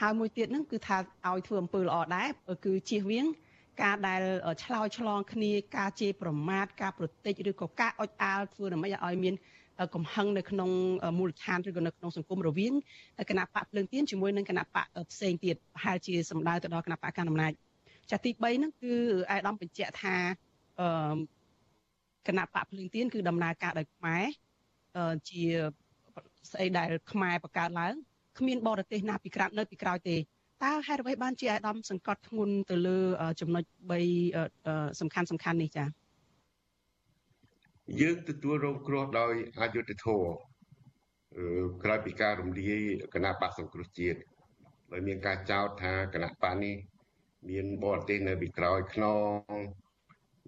[0.00, 0.96] ហើយមួយទៀតហ្នឹងគឺថា
[1.26, 2.28] ឲ្យធ្វើអំពើល្អដែរ
[2.64, 3.26] គឺជៀសវាង
[3.82, 4.22] ការដែល
[4.64, 9.34] ឆ្លោយឆ្លងគ្នាការជេរប្រមាថការប្រតិចឬក៏ការអុចអាលធ្វើដើម្បីឲ្យមាន
[9.94, 10.70] កំហឹងនៅក្នុង
[11.18, 12.72] មូលដ្ឋានឬក៏នៅក្នុងសង្គមរវាង
[13.30, 17.52] គណៈបកភ្លើងទៀនជាមួយនឹងគណៈបកផ្សេងទៀតប្រហែលជាសម្ដៅទៅដល់គណៈបកកណ្ដាលអំណាច
[18.10, 18.94] ចាទី3ហ្នឹងគឺ
[19.30, 20.16] អាយដាមបញ្ជាក់ថា
[20.80, 21.16] អឺ
[22.26, 24.24] គណៈបកភ្លើងទៀនគឺដំណើរការដោយខ្មែរ
[25.30, 25.42] ជា
[26.52, 27.94] ស្អីដែលខ្មែរបកកើតឡើង
[28.38, 30.16] គ្មានបរទេសណាពីក្រៅនៅពីក្រោយទេ
[30.64, 32.98] តើហេតុអ្វីបានជាអាដាមសង្កត់ធ្ងន់ទៅលើ
[33.40, 33.64] ចំណុច
[34.32, 35.88] 3សំខាន់សំខាន់នេះចា៎
[38.00, 40.28] យើងទទួលរងគ្រោះដោយអយុត្តិធម៌
[41.84, 42.80] ក្រោយពីការរំលាយ
[43.14, 44.18] គណៈបកសង្គ្រោះជាតិ
[44.92, 46.76] ដោយមានការចោទថាគណៈបកនេះ
[47.50, 49.22] មានបរទេសនៅពីក្រោយខ្នង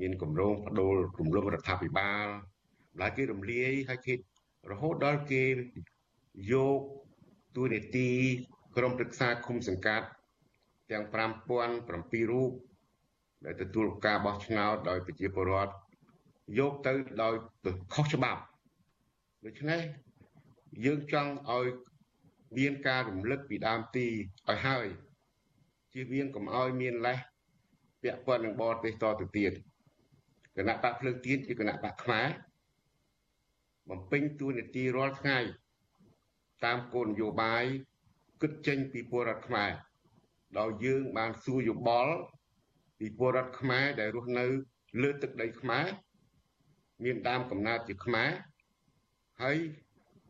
[0.01, 2.27] មានគម្រោងបដូររំលំរដ្ឋាភិបាល
[3.01, 4.15] ឡើយគេរំលាយហើយគេ
[4.71, 5.45] រហូតដល់គេ
[6.53, 6.81] យក
[7.57, 8.09] ទួនាទី
[8.77, 10.07] ក្រុមប្រឹក្សាឃុំសង្កាត់
[10.91, 11.05] ទាំង
[11.69, 12.53] 5007រូប
[13.45, 15.73] ដែលទទួលការបោះឆ្នោតដោយប្រជាពលរដ្ឋ
[16.59, 17.35] យកទៅដោយ
[17.95, 18.41] ខុសច្បាប់
[19.45, 19.81] ដូច្នេះ
[20.85, 21.67] យើងចង់ឲ្យ
[22.59, 24.07] មានការរំលឹកពីដើមទី
[24.49, 24.87] ឲ្យហើយ
[25.93, 27.19] ជៀសវាងកុំឲ្យមានលេស
[28.03, 29.53] ពាក់ព័ន្ធនឹងបរទេសតទៅទៀត
[30.57, 32.29] គណៈបកភ្លើងទៀនជាគណៈបកខ្មែរ
[33.89, 35.39] បំពេញតួនាទីរាល់ថ្ងៃ
[36.65, 37.65] តាមគោលនយោបាយ
[38.43, 39.71] គិតចេញពីពលរដ្ឋខ្មែរ
[40.59, 42.15] ដោយយើងបានសួរយោបល់
[42.99, 44.47] ពីពលរដ្ឋខ្មែរដែលរស់នៅ
[45.03, 45.87] លើទឹកដីខ្មែរ
[47.05, 48.31] មានដើមកំណើតជាខ្មែរ
[49.43, 49.59] ហើយ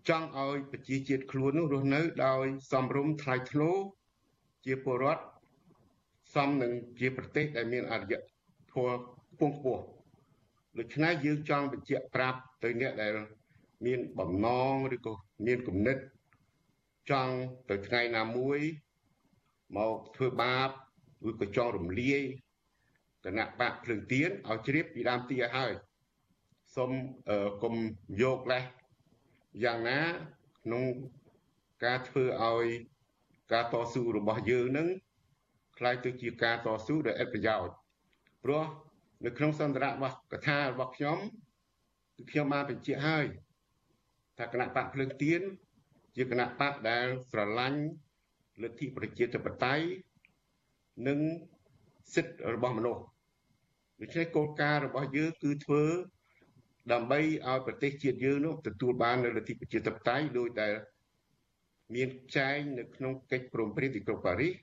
[0.09, 3.77] ចង់ឲ្យប្រជាជាតិខ្លួននោះរស់នៅដោយសំរុំថ្លៃថ្នូរ
[4.65, 5.23] ជាពលរដ្ឋ
[6.35, 8.15] សមនឹងជាប្រទេសដែលមានអរិយ
[8.73, 8.99] ធម៌
[9.39, 9.83] ពងខ្ពស់
[10.79, 13.13] ដូច្នេះយើងចង់បញ្ជាក់ប្រាប់ទៅអ្នកដែល
[13.86, 15.14] មានបំណងឬក៏
[15.46, 15.98] មានគំនិត
[17.12, 17.36] ចង់
[17.70, 18.60] ទៅថ្ងៃណាមួយ
[19.78, 20.70] មកធ្វើបាប
[21.30, 22.22] ឬក៏ចង់រំលាយ
[23.26, 25.74] គណៈបកភ្លើងទៀនឲ្យជ្រាបពីដើមទីឲ្យហើយ
[26.76, 26.92] សូម
[27.64, 27.76] កុំ
[28.22, 28.64] យកលេស
[29.64, 30.00] យ៉ាងណា
[30.64, 30.84] ក្នុង
[31.86, 32.66] ការធ្វើឲ្យ
[33.54, 34.88] ការតស៊ូរបស់យើងនឹង
[35.78, 37.74] คล้ายទៅជាការតស៊ូដែលឥតប្រយោជន៍
[38.44, 38.66] ព្រោះ
[39.26, 41.18] នៅក្នុងសន្ទរៈរបស់កថារបស់ខ្ញុំ
[42.16, 43.26] គឺខ្ញុំបានបញ្ជាក់ហើយ
[44.39, 45.43] ថាគណៈបកភ្លើងទៀន
[46.17, 47.81] ជាគណៈបកដែលស្រឡាញ់
[48.63, 49.87] លទ្ធិប្រជាធិបតេយ្យ
[51.07, 51.19] និង
[52.15, 53.03] សិទ្ធិរបស់មនុស្ស
[54.01, 55.85] ដូច្នេះគោលការណ៍របស់យើងគឺធ្វើ
[56.93, 60.75] ដើម្បីឲ្យប្រទេសជាតិយើងនោះទទួលបាននូវលទ្ធិប្រជាធិបតេយ្យដោយដែល
[61.95, 64.55] មានចែងនៅក្នុងកិច្ចព្រមព្រៀងទីក្រុងប៉ារីស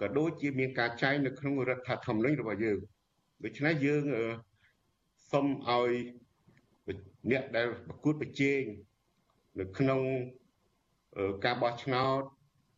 [0.00, 2.78] ក៏ដូចជាមានការចែងនៅក្នុងរដ្ឋធម្មនុញ្ញរបស់យើង
[3.44, 4.02] ដូច្នេះយើង
[5.30, 5.92] សូមឲ្យ
[7.30, 8.62] អ្នកដែលប្រកួតប្រជែង
[9.60, 10.00] នៅក្នុង
[11.44, 12.22] ការបោះឆ្នោត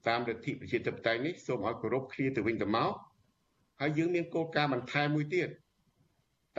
[0.09, 2.93] តាមលទ្ធិប្រជាធិបតេយ្យនេះសូមឲ្យគោរពគ្នាទៅវិញទៅមក
[3.81, 5.49] ហើយយើងមានគោលការណ៍បន្ថែមមួយទៀត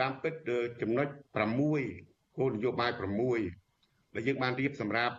[0.00, 0.34] តាមពិត
[0.80, 1.08] ចំណុច
[1.72, 2.90] 6គោលនយោបាយ
[3.52, 5.14] 6ដែលយើងបានរៀបសម្រាប់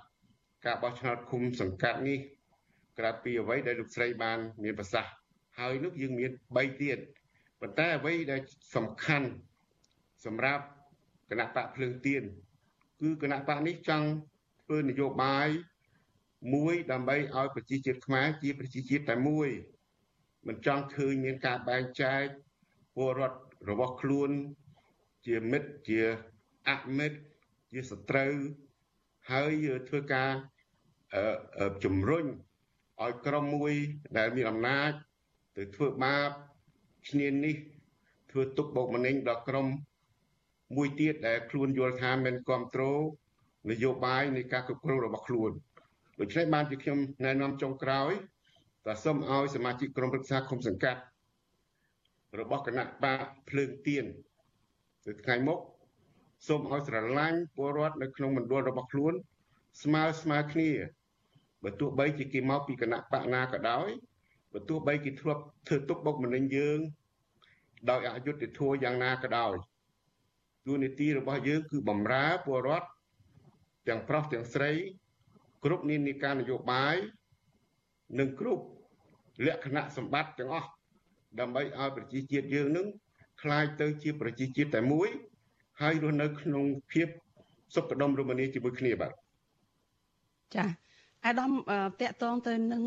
[0.65, 2.19] ការបោះឆ្នោតឃុំសង្កាត់នេះ
[2.97, 5.13] ក្រៅពីអ្វីដែលលោកស្រីបានមានប្រសាសន៍
[5.59, 6.97] ហើយនោះយើងមាន3ទៀត
[7.61, 8.41] ប៉ុន្តែអ្វីដែល
[8.75, 9.29] សំខាន់
[10.25, 10.65] សម្រាប់
[11.31, 12.23] គណៈបកភ្លើងទៀន
[13.01, 14.07] គឺគណៈបកនេះចង់
[14.63, 15.49] ធ្វើនយោបាយ
[16.53, 19.49] មួយដើម្បីឲ្យប្រជាជាតិខ្មែរជាប្រជាជាតិតែមួយ
[20.47, 22.23] មិនចង់ឃើញមានការបែងចែក
[22.95, 23.39] ពលរដ្ឋ
[23.69, 24.29] របស់ខ្លួន
[25.25, 26.01] ជាមិត្តជា
[26.69, 27.19] អមិត្ត
[27.71, 28.33] ជាសត្រូវ
[29.31, 30.31] ហើយធ្វើការ
[31.83, 32.25] ជំរុញ
[33.01, 33.73] ឲ្យក្រុមមួយ
[34.17, 34.91] ដែលមានអំណាច
[35.57, 36.29] ទៅធ្វើបាប
[37.09, 37.55] ឈ្នានេះ
[38.31, 39.67] ធ្វើទុកបុកម្នេញដល់ក្រុម
[40.75, 43.01] មួយទៀតដែលខ្លួនយល់ថាមិនគ្រប់គ្រង
[43.69, 45.51] នយោបាយនៃការគ្រប់គ្រងរបស់ខ្លួន
[46.19, 48.11] ដូច្នេះបានជាខ្ញុំណែនាំចុងក្រោយ
[48.85, 51.01] តែសូមឲ្យសមាជិកក្រុមប្រឹក្សាគុំសង្កាត់
[52.39, 53.13] របស់គណៈបា
[53.49, 54.05] ភ្លើងទៀន
[55.05, 55.59] từ ថ្ងៃមុខ
[56.47, 59.13] សូមឲ្យស្រឡាញ់ពលរដ្ឋនៅក្នុងមណ្ឌលរបស់ខ្លួន
[59.83, 60.69] ស្មើស្មើគ្នា
[61.63, 63.89] បើទោះបីជាគេមកពីគណៈបកណាក៏ដោយ
[64.53, 66.79] បើទោះបីគេធ្លាប់ធ្វើទុកបុកម្នេញយើង
[67.89, 69.53] ដោយអយុត្តិធម៌យ៉ាងណាក៏ដោយ
[70.66, 72.88] ទួនាទីរបស់យើងគឺបំរើពលរដ្ឋ
[73.88, 74.72] ទាំងប្រុសទាំងស្រី
[75.64, 76.96] គ្រប់និន្នាការនយោបាយ
[78.18, 78.64] និងគ្រប់
[79.46, 80.68] លក្ខណៈសម្បត្តិទាំងអស់
[81.40, 82.86] ដើម្បីឲ្យប្រជាជាតិយើងនឹង
[83.42, 85.08] คล้ายទៅជាប្រជាជាតិតែមួយ
[85.80, 87.08] ហើយរស់នៅក្នុងភាព
[87.74, 89.12] សុខដុមរមនាជាមួយគ្នាបាទ
[90.54, 90.68] ចា៎
[91.26, 91.52] អាដាម
[92.00, 92.84] តកតងទៅនឹង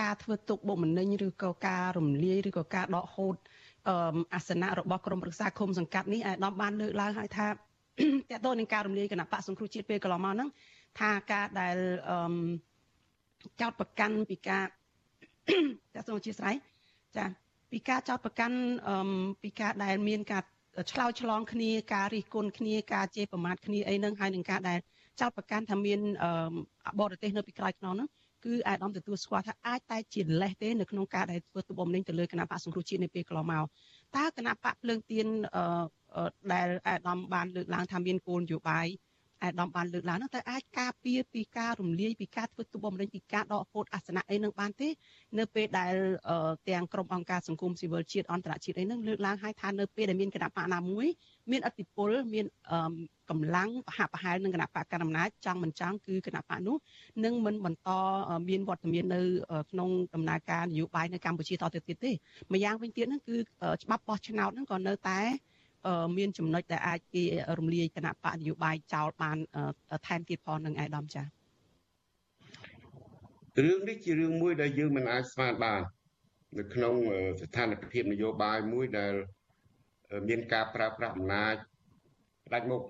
[0.00, 3.36] ការធ្វើទុកបុកម្នេញឬក៏ការរំលាយឬក៏ការដកហូត
[4.33, 7.53] អាសនៈរបស់ក្រមប្រឹក្សាឃុំសង្កាត់នេះអាដាមបានលើកឡើងហើយថាត
[8.31, 10.49] កតងនឹងការរំលាយគណៈបកសង្គ្រោះជាតិពេលកន្លងមកហ្នឹង
[10.99, 11.77] ថាការដែល
[13.61, 16.55] ចោតប្រកាន់ពីការតកតងអធិស្ឋាន
[17.17, 17.25] ចា
[17.71, 18.57] ពីការចោតប្រកាន់
[19.43, 20.43] ពីការដែលមានការ
[20.91, 24.79] ឆ្លោយឆ្លងគ្នាការរិះគន់គ្នាការជេរប្រមាថគ្នាអីហ្នឹងហើយនឹងការដែល
[25.19, 25.99] ចោតប្រកាន់ថាមាន
[26.99, 28.09] បរទេសនៅពីក្រោយខ្នងហ្នឹង
[28.45, 33.65] គឺអាដាមទទួលស្គាល់ថាអាចតែជាលេសទេនៅក្នុងការដែលធ្វើទុបបំណិញទៅលើគណៈបកសង្គ្រោះជាតិនៅពេលកន្លងមក
[34.17, 35.27] តើគណៈបកភ្លើងទៀន
[36.53, 38.87] ដែលអាដាមបានលើកឡើងថាមានគោលនយោបាយ
[39.43, 44.89] អាដាមបានលើកឡើងនោះតែអាចការពារពីការរំលាយពីការធ្វើទុបបំរិញពីការដកហូតអាសនៈអីនឹងបានទេ
[45.39, 45.93] នៅពេលដែល
[46.69, 51.07] ទាំងក្រុមអង្គការសង្គមស៊ីវិលជាតិអន្តរជាតិអីនឹងលើកឡើងឲ្យថានៅពេលដែលមានគណៈបកណាមួយ
[51.51, 52.45] មានអធិបុលមាន
[53.29, 56.75] កម្លាំងបហបហែលនឹងគណៈបកកណ្ដាលអំណាចចង់មិនចង់គឺគណៈបកនោះ
[57.25, 57.89] នឹងមិនបន្ត
[58.49, 59.21] មានវត្តមាននៅ
[59.71, 62.11] ក្នុងដំណើរការនយោបាយនៅកម្ពុជាតទៅទៀតទេ
[62.53, 63.37] ម្យ៉ាងវិញទៀតហ្នឹងគឺ
[63.83, 65.19] ច្បាប់បោះឆ្នោតហ្នឹងក៏នៅតែ
[66.17, 67.23] មានចំណុចដែលអាចគេ
[67.59, 69.37] រំលាយគណៈបកនយោបាយចោលបាន
[70.07, 71.25] ថែមទៀតផងនឹងឯកឧត្តមចា៎
[73.63, 75.81] រឿងនេះជារឿងមួយដែលយើងមិនអាចស្មានបាន
[76.57, 76.93] នៅក្នុង
[77.41, 79.13] ស្ថានភាពនយោបាយមួយដែល
[80.29, 81.55] មានការប្រើប្រាស់អំណាច
[82.45, 82.81] ផ្ដាច់មុខ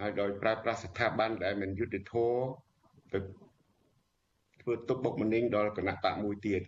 [0.00, 2.44] ហើយដោយប្រើប្រាស់ស្ថាប័នដែលមិនយុត្តិធម៌
[3.12, 3.18] ទៅ
[4.60, 6.62] ធ្វើទុកបុកម្នេញដល់គណៈបកមួយទៀត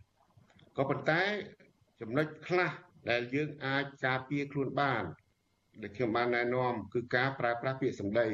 [0.77, 1.21] ក៏ប៉ុន្តែ
[2.01, 2.71] ចំណុចខ្លះ
[3.11, 5.05] ដែលយើងអាចការពារខ្លួនបាន
[5.83, 8.29] ដែលខ្ញុំបានណែនាំគឺការប្រើប្រាស់ពាក្យសម្ដី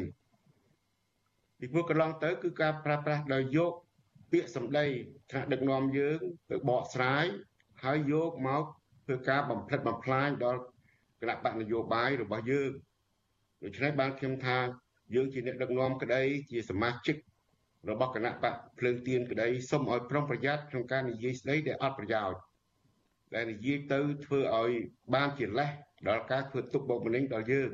[1.59, 3.73] ពីព្រោះកន្លងទៅ គឺការប្រើប្រាស់ដោយយក
[4.33, 4.87] ពាក្យសម្ដី
[5.31, 6.19] ថ្នាក់ដឹកនាំយើង
[6.51, 7.25] ទៅបកស្រាយ
[7.85, 8.65] ហើយយកមក
[9.05, 10.61] ធ្វើការបំផ្លិចបំផ្លាញដល់
[11.21, 12.71] គណៈបកនយោបាយរបស់យើង
[13.65, 14.59] ដូច្នេះបានខ្ញុំថា
[15.15, 17.17] យើងជាអ្នកដឹកនាំក្តីជាសមាជិក
[17.91, 22.39] របស់គណៈបកភ្លើងទៀនក្តីសូមឲ្យប្រុងប្រយ័ត្នក្នុងការនិយាយស្ដីដែលអត់ប្រយោជន៍
[23.35, 24.73] ដែលនិយាយទៅធ្វើឲ្យ
[25.15, 25.71] បានជាលេស
[26.09, 27.71] ដល់ការធ្វើទុកបុកម្នេញដល់យើង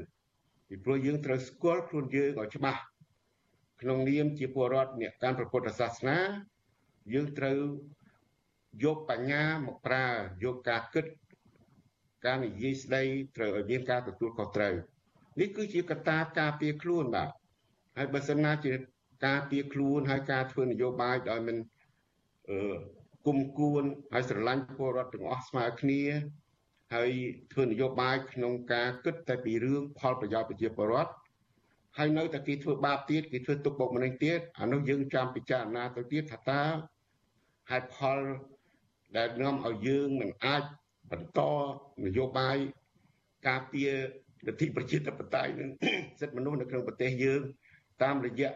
[0.69, 2.81] ពីព្រោះយើងត្រូវស្គាល់ខ្លួនយើងឲ្យច្បាស់
[3.81, 6.19] ក្នុងនាមជាពលរដ្ឋអ្នកកាន់ព្រះពុទ្ធសាសនា
[7.13, 7.59] យើងត្រូវ
[8.85, 10.07] យកបញ្ញាមកប្រើ
[10.45, 11.07] យកការគិត
[12.27, 13.03] ការនិយាយស្ដី
[13.37, 14.75] ត្រូវឲ្យមានការទទួលខុសត្រូវ
[15.41, 17.29] នេះគឺជាកត្តាការពារខ្លួនបាទ
[17.99, 18.73] ហើយបើសិនណាជា
[19.27, 21.57] ការពារខ្លួនហើយការធ្វើនយោបាយដោយមិន
[22.51, 26.03] អឺ គុំគួនហើយស្រឡាញ់ពលរដ្ឋទាំងអស់ស្មើគ្នា
[26.95, 27.11] ហើយ
[27.53, 31.13] ធ្វើនយោបាយក្នុងការគិតតែពីរឿងផលប្រយោជន៍ប្រជាពលរដ្ឋ
[31.97, 36.63] ហើយនៅតែគេធ្វើបាបទៀតគេធ្វើទុកបុកម្នេញទៀតអានោះយើងចាំពិចារណាទៅទៀតថាតើ
[37.71, 38.19] ហេតុផល
[39.17, 40.63] ដែលនាំឲ្យយើងមិនអាច
[41.11, 41.41] បន្ត
[42.05, 42.57] នយោបាយ
[43.49, 43.93] ការពារ
[44.47, 45.71] លទ្ធិប្រជាធិបតេយ្យនិង
[46.21, 47.41] សិទ្ធិមនុស្សនៅក្នុងប្រទេសយើង
[48.03, 48.51] តាមរយៈ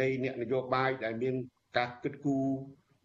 [0.00, 1.34] នៃអ្នកនយោបាយដែលមាន
[1.76, 2.46] ការគិតគូរ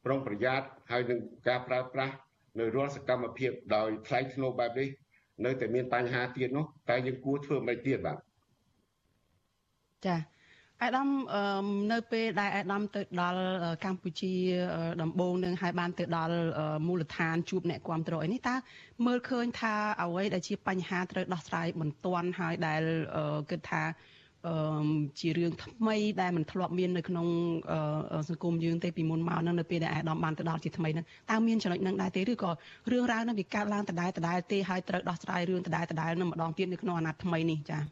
[0.05, 2.13] ប្រុងប្រយ័ត្នហើយនឹងការប្រើប្រាស់
[2.59, 4.89] នៅរាល់សកម្មភាពដោយថ្លៃថ្នូរបែបនេះ
[5.45, 8.17] នៅតែមានបញ្ហាទៀតនោះតែយើងគួរធ្វើមិនទៀតបាទ
[10.07, 10.19] ចា៎
[10.83, 11.09] អាដាម
[11.91, 13.41] នៅពេលដែលអាដាមទៅដល់
[13.85, 14.33] កម្ពុជា
[15.01, 16.35] ដំបូងនឹងហើយបានទៅដល់
[16.87, 18.55] មូលដ្ឋានជួបអ្នកគ្រប់គ្រងអីនេះតើ
[19.05, 22.81] មើលឃើញថាអ្វីដែលជាបញ្ហាត្រូវដោះស្រាយបន្ទាន់ហើយដែល
[23.49, 23.83] គិតថា
[24.47, 24.87] អឺ
[25.19, 27.27] ជារឿងថ្មីដែលមិនធ្លាប់មាននៅក្នុង
[28.29, 32.51] សង្គមយើងទេពីមុនមកហ្នឹងនៅពេលដែលអាដាមបានទៅដល់ជាថ្មីហ្នឹងតើមានចំណុចហ្នឹងដែរទេឬក៏
[32.91, 37.83] រឿងរ៉ាវហ្នឹងវាកើតឡើងដដែលដដែលទេហើយត្រូវដោះស្រាយរឿងដដែលដដែលនឹងម្ដងទៀតនៅក្នុងអាណត្តិថ្មីនេះចា៎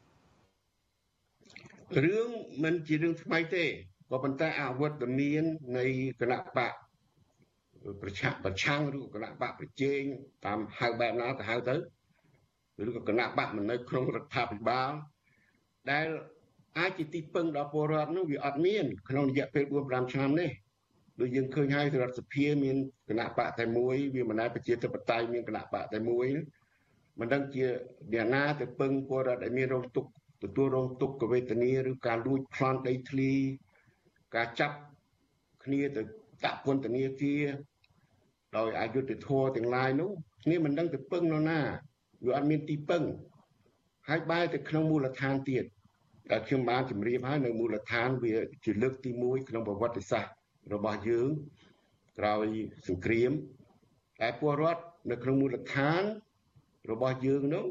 [2.03, 2.29] រឿង
[2.63, 5.43] មិនជារឿងថ្មីទេក៏ប៉ុន្តែអវត្តមាន
[5.77, 5.85] នៃ
[6.21, 6.73] គណៈបក
[8.01, 10.01] ប្រឆាំងប្រឆាំងឬគណៈបកប្រជែង
[10.45, 11.75] តាមហៅបែបណាទៅហៅទៅ
[12.87, 14.91] ឬក៏គណៈបកមិននៅក្នុងរដ្ឋាភិបាល
[15.91, 16.07] ដែល
[16.77, 20.51] អាចជាទីពឹងដល់ពលរដ្ឋនោះវាអត់មានក្នុងរយៈពេល4 5ឆ្នាំនេះ
[21.19, 22.77] ដូចយើងឃើញហើយរដ្ឋសភាមាន
[23.09, 26.27] គណៈបកតែមួយវាមិនដែលប្រជាធិបតេយ្យមានគណៈបកតែមួយ
[27.19, 27.65] មិនដឹងជា
[28.13, 30.09] អ្នកណាទៅពឹងពលរដ្ឋដែលមានរងទុក្ខ
[30.43, 33.33] ទទួលរងទុក្ខវេទនាឬការលួចប្លន់ដីធ្លី
[34.35, 34.77] ការចាប់
[35.63, 36.01] គ្នាទៅ
[36.45, 37.43] ដាក់ពន្ធនាគារ
[38.57, 40.11] ដោយអយុត្តិធម៌ទាំងឡាយនោះ
[40.43, 41.59] គ្នាមិនដឹងទៅពឹងនរណា
[42.25, 43.03] វាអត់មានទីពឹង
[44.09, 45.65] ហើយបែរទៅក្នុងមូលដ្ឋានទៀត
[46.31, 48.35] ដែលខ្ញុំបានជម្រាបហើយនៅមូលដ្ឋានវា
[48.65, 50.33] ជាលើកទី1ក្នុងប្រវត្តិសាស្ត្រ
[50.73, 51.29] របស់យើង
[52.19, 52.47] ក្រោយ
[52.87, 53.31] សង្គ្រាម
[54.21, 56.03] តែពលរដ្ឋនៅក្នុងមូលដ្ឋាន
[56.91, 57.65] របស់យើងនោះ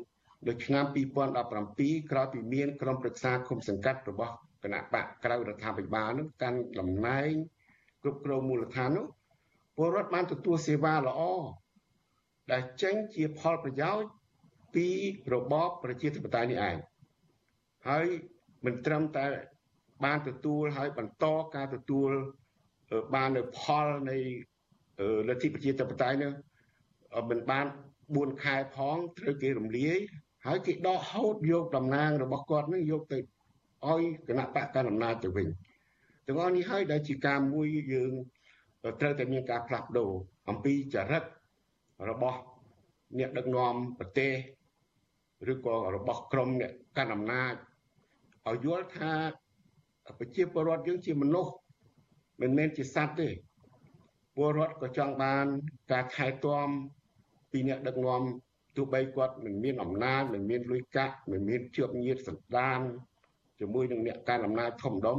[0.48, 7.32] នៅឆ្នាំ2017ក្រោយពីមានក្រុមប្រឹក្សាគុំសង្កាត់របស់គណៈបកក្រៅរដ្ឋាភិបាលនោះកាន់តំណែង
[8.02, 9.06] គ្រប់គ្រងមូលដ្ឋាននោះ
[9.76, 11.20] ពលរដ្ឋបានទទួលសេវាល្អ
[12.52, 14.08] ដែលចេញជាផលប្រយោជន៍
[14.74, 14.88] ពី
[15.34, 16.76] របបប្រជាធិបតេយ្យនេះឯង
[17.88, 18.06] ហើយ
[18.64, 19.26] មិនត្រឹមតែ
[20.04, 21.24] បានទទួលហើយបន្ត
[21.56, 22.10] ការទទួល
[23.14, 24.18] បាននៅផលនៃ
[25.28, 26.32] លទ្ធិប្រជាធិបតេយ្យនោះ
[27.30, 27.66] មិនបាន
[28.04, 29.98] 4ខែផងត្រូវគេរំលាយ
[30.46, 33.18] ហើយគេដកហូតយកតំណាងរបស់គាត់នឹងយកទៅ
[33.88, 35.48] ឲ្យគណៈបកកណ្ដាលអំណាចទៅវិញ
[36.26, 38.12] ទាំងអស់នេះហើយដែលជាការមួយយើង
[39.00, 40.10] ត្រូវតែមានការផ្លាស់ប្ដូរ
[40.48, 41.24] អំពីចរិត
[42.10, 42.38] របស់
[43.18, 44.32] អ្នកដឹកនាំប្រទេស
[45.52, 47.54] ឬក៏របស់ក្រមអ្នកកាន់អំណាច
[48.48, 49.12] ឲ្យយល់ថា
[50.18, 51.52] ប្រជាពលរដ្ឋយើងជាមនុស្ស
[52.40, 53.28] មិនមែនជាសត្វទេ
[54.36, 55.46] ពលរដ្ឋក៏ចង់បាន
[55.92, 56.68] ការថែទាំ
[57.50, 58.22] ពីអ្នកដឹកនាំ
[58.76, 62.80] ទោះបីគាត់មិនមានអំណាចមិនមានលុយកាក់មិនមានជាប់ញាតសន្តាន
[63.60, 65.18] ជាមួយនឹងអ្នកកាន់អំណាចធំដុំ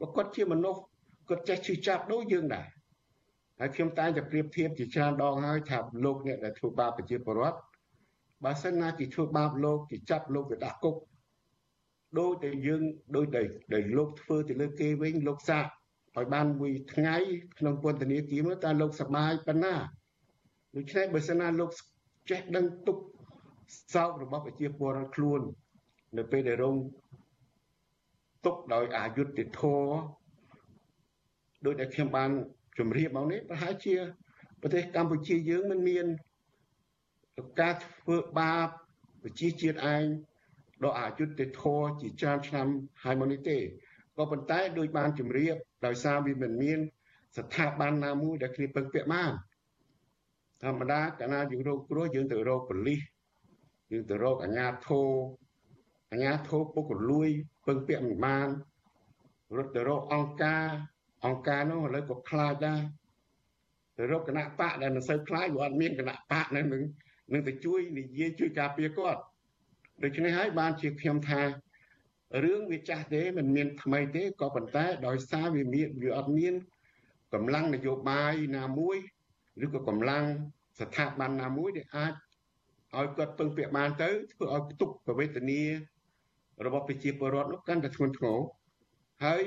[0.00, 0.80] ក៏គាត់ជាមនុស្ស
[1.28, 2.66] គាត់ចេះឈឺចាប់ដូចយើងដែរ
[3.58, 7.58] ហើយខ្ញុំតែងតែប្រៀបធៀបជាច្រើនដងហើយថាលោកអ្នកដែលធ្វើបាបប្រជាពលរដ្ឋ
[8.44, 10.96] បើសិនណាគេធ្វើបាបលោកគេចាប់លោកទៅដាក់គុក
[12.18, 12.82] ដូចតែយើង
[13.16, 15.66] ដូចដែលលោកធ្វើទៅលើគេវិញលោកសាក
[16.16, 17.16] ឲ្យបានមួយថ្ងៃ
[17.58, 19.74] ក្នុងពន្ធនាគារនោះតើលោកសប្បាយប៉ុណ្ណា
[20.76, 21.70] ដូច្នេះបើសិនណាលោក
[22.30, 22.98] ចេះដឹងទុក
[23.94, 25.40] សោករបស់ប្រជាពលរដ្ឋខ្លួន
[26.16, 26.76] នៅពេលដែលរង
[28.44, 29.94] ទុកដោយអយុត្តិធម៌
[31.66, 32.30] ដោយដែលខ្ញុំបាន
[32.78, 33.94] ជម្រាបមកនេះប្រហែលជា
[34.60, 36.06] ប្រទេសកម្ពុជាយើងមិនមាន
[37.60, 38.68] ការធ្វើបាប
[39.22, 40.04] ប្រជាជាតិឯង
[40.84, 42.66] ដ៏អយុត្តិធម៌ជាច្រើនឆ្នាំ
[43.02, 43.58] ហើយមកនេះទេ
[44.16, 45.54] ក៏ប៉ុន្តែដោយបានជម្រាប
[45.86, 46.78] ដោយសារវាមិនមាន
[47.36, 49.32] ស្ថាប័នណាមួយដែលគ្នាពឹងពាក់បាន
[50.62, 53.00] ធម្មតាកាលណាយើងរកគ្រោះយើងទៅរកប៉ូលីស
[53.92, 55.10] យើងទៅរកអាជ្ញាធរ
[56.12, 57.28] អាជ្ញាធរពុករលួយ
[57.66, 58.48] ពឹងពាក់មិនបាន
[59.56, 60.66] រត់ទៅរកអង្គការ
[61.24, 62.82] អង្គការនោះឥឡូវក៏ខ្លាចដែរ
[63.96, 66.66] ទៅរកគណៈបកដែលមិនសូវខ្លាចវាអត់មានគណៈបកនឹង
[67.32, 69.20] នឹងទៅជួយនិយាយជួយការពារគាត់
[70.02, 71.42] ដូច្នេះហើយបានជាខ្ញុំថា
[72.44, 76.54] រឿងវាចាស់ទេមិនមានថ្មីទេក៏ប៉ុន្តែដោយសារវាមានវាអត់មាន
[77.34, 78.96] កម្លាំងនយោបាយណាមួយ
[79.64, 80.24] ឬក៏កម្លាំង
[80.80, 82.12] ស្ថាប័នណាមួយដែលអាច
[82.98, 85.62] ឲ្យគាត់ពឹងពាក់បានទៅធ្វើឲ្យទុកប្រវេទនា
[86.66, 88.38] របស់ប្រជាពលរដ្ឋនោះកាន់តែធ្ងន់ធ្ងរ
[89.24, 89.42] ហើយ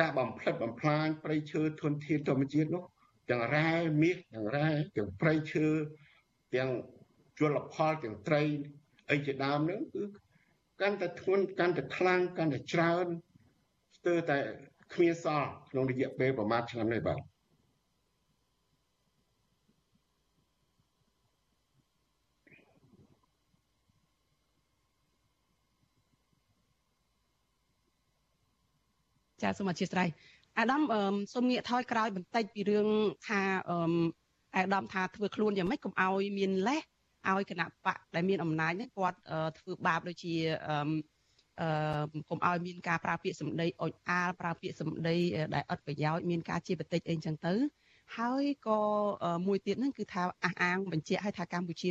[0.00, 2.84] ការបំផ្លិចបំផ្លាញព្រៃឈើធនធានធម្មជាតិនោះ
[3.30, 3.70] ទាំងរ៉ែ
[4.02, 5.66] មាសទាំងរ៉ែទាំងព្រៃឈើ
[6.54, 6.70] ទាំង
[7.38, 8.42] ជលផលទាំងត្រី
[9.10, 10.02] អីជាដើមហ្នឹងគឺ
[10.80, 13.06] កាន់តែធ្ងន់កាន់តែខ្លាំងកាន់តែច្រើន
[13.96, 14.38] ស្ទើរតែ
[14.94, 17.20] គ្មានសល់ក្នុងរយៈពេលប្រមាណឆ្នាំនេះបាទ
[29.42, 30.08] ចាសូមអធិស្ឋាន
[30.58, 30.82] អាដាម
[31.34, 32.88] សូមងាកថយក្រោយបន្តិចពីរឿង
[33.26, 33.40] ថា
[34.56, 36.82] អាដាមថាធ្វើខ្លួនយ៉ាងម៉េចកុំឲ្យមានលេស
[37.30, 39.18] ឲ្យគណៈបកដែលមានអំណាចហ្នឹងគាត់
[39.58, 40.34] ធ្វើបាបដូចជា
[40.68, 45.16] អឺកុំឲ្យមានការប្រើពាក្យសម្ដីអុចអាលប្រើពាក្យសម្ដី
[45.54, 47.54] ដែលអត់ប្រយោជន៍មានការជាបតិចអីចឹងទៅ
[48.18, 48.80] ហើយក៏
[49.46, 51.90] មួយទៀតហ្នឹងគឺថាអះអាងបញ្ជាក់ឲ្យថាកម្ពុជា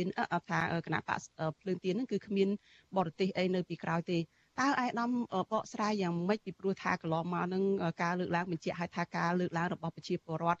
[0.50, 1.18] ថាគណៈបក
[1.60, 2.48] ភ្លើងទៀនហ្នឹងគឺគ្មាន
[2.96, 5.10] បរទេសអីនៅពីក្រោយទេតើអាយដាម
[5.52, 7.62] បកស្រាយយ៉ាងម៉េចពីព្រោះថាកន្លងមកនឹង
[8.02, 10.60] ការលើកឡើងបញ្ជាក់ឲ្យថាការលើកឡើងរបស់ប្រជាពលរដ្ឋ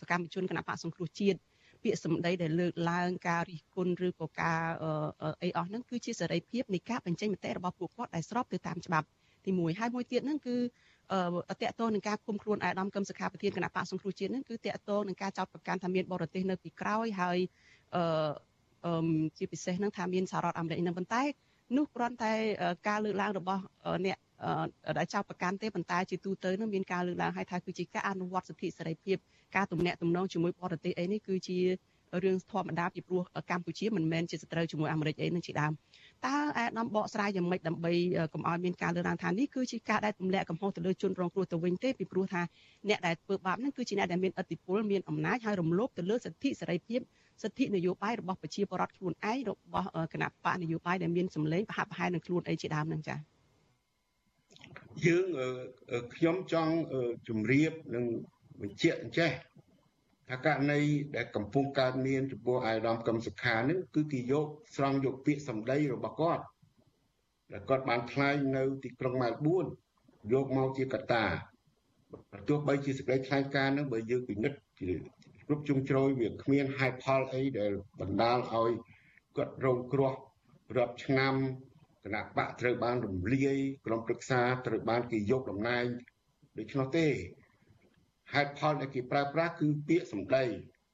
[0.00, 1.38] សកម្មជនគណៈបកសង្គ្រោះជាតិ
[1.84, 4.62] ពាក្យសម្ដីដែលលើកឡើងការរិះគន់ឬក៏ការ
[5.42, 9.06] អីអស់ហ្នឹងគឺជាសេរីភាពនៃការបញ្ចេញមតិរបស់ពួកគាត់ដែលស្របទៅតាមច្បាប់
[9.44, 10.56] ទី1ហើយមួយទៀតហ្នឹងគឺ
[11.50, 17.38] អតកតនឹងការគុំខ្លួនអាដាមកឹមសុខាប្រធានគណៈបកសង្គ្រោះជាតិហ្នឹងគឺតកតនឹងការចោទប្រកាន់ថាមានបរទេសនៅពីក្រោយហើយ
[17.96, 19.06] អឺ
[19.38, 21.22] ជាពិសេសហ្នឹងថាមានសាររដ្ឋអាមេរិកនឹងប៉ុន្តែ
[21.76, 22.32] នោះគ្រាន់តែ
[22.88, 23.62] ការលើកឡើងរបស់
[24.06, 24.18] អ្នក
[24.98, 29.16] ដែលចោទប្រកាន់ទេប៉ុន្តែជាទូទៅនោះមានការលើកឡើងឲ្យថាគឺជាការអនុវត្តសិទ្ធិសេរីភាព
[29.56, 31.58] ការទំនាក់ទំនងជាមួយបរទេសអីនេះគឺជា
[32.24, 35.72] រឿងធម្មតាពីព្រោះកម្ពុជាមិនមែនជាសត្រូវជាមួយអាមេរិកអីនឹងជាដើម
[36.26, 37.92] តើអាដាមបកស្រាយយ៉ាងម៉េចដើម្បី
[38.32, 42.42] កុំឲ្យមានការលើកឡើងថានេះគឺជាការដែលទម្លាក់កំហុសទៅលើជនរងគ្រោះទៅវិញទេពីព្រោះថា
[42.88, 47.00] អ្នកដែលធ្វើបាបហ្នឹងគឺជាអ្នកដែលមានឥទ្ធិពលមានអំណាចហើយរំលោភទៅលើសិទ្ធិសេរីភាព
[47.42, 53.33] សិទ្ធិនយោបាយរបស់ប្រជាពលរដ្ឋខ្លួនឯងរបស់គណៈបកនយោបាយដែលមានសម្លេងប្រហាក់ប្រហែលនឹងខ្លួនអីជាដើមហ្នឹងចា៎
[55.06, 55.24] យើង
[56.14, 56.74] ខ្ញុំចង់
[57.28, 58.04] ជម្រាបនិង
[58.60, 59.30] បញ្ជាក់អញ្ចេះ
[60.28, 60.80] ថាករណី
[61.16, 66.44] ដែលកំពុងកើតមានចំពោះអាយដាមកឹមសុខានឹងគឺគេយកស្រង់យកពាក្យសម្ដីរបស់គាត់
[67.52, 69.66] ដែលគាត់បានថ្លែងនៅទីក្រុងម៉ែលប៊ួន
[70.32, 71.24] យកមកជាកត្តា
[72.48, 74.58] ទោះបីជាសេចក្តីថ្លែងការណ៍នឹងបើយើងពិនិត្យ
[75.46, 78.70] គ្រប់ជុំជ្រោយវាគ្មានហេតុផលអីដែលបណ្ដាលឲ្យ
[79.36, 80.12] គាត់រងគ្រោះ
[80.76, 81.34] រាប់ឆ្នាំ
[82.04, 85.84] គណៈបកត្រូវបានរំលាយក្រុមប្រឹក្សាត្រូវបានគេយកតំណែង
[86.58, 87.06] ដូច្នោះទេ
[88.32, 90.44] ហេតុផលដែលគេប្រើប្រាស់គឺពាក្យសម្ដី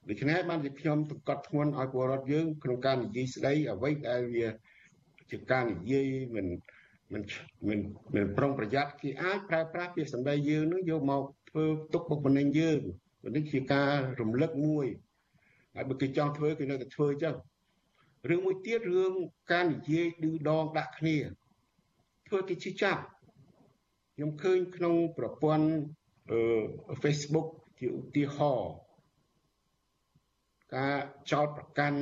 [0.09, 4.47] ដូច្នេះបានជាខ្ញុំសង្កត់ធ្ងន់ឲ្យពលរដ្ឋយើងក្នុងការនិយាយស្ដីអ្វីដែលវា
[5.31, 6.47] ជាការនិយាយមិន
[7.13, 7.23] មិន
[7.69, 7.79] មិន
[8.15, 12.79] មិនប្រុងប្រយ័ត្នគេអាចប្រើប្រាស់ពាក្យសម្ដីយើងនឹងយកមកធ្វើទុកបុកម្នេញយើង
[13.35, 14.85] នេះជាការរំលឹកមួយ
[15.75, 17.35] ហើយបើគេចង់ធ្វើគេនៅតែធ្វើអញ្ចឹង
[18.29, 19.13] រឿងមួយទៀតរឿង
[19.51, 21.17] ការនិយាយឌឺដងដាក់គ្នា
[22.27, 23.01] ធ្វើគេជិះចាប់
[24.15, 25.67] ខ្ញុំឃើញក្នុងប្រព័ន្ធ
[26.31, 27.47] អឺ Facebook
[27.79, 28.71] ជាឧទាហរណ៍
[30.75, 30.95] ការ
[31.31, 31.99] ចោតប្រកាន់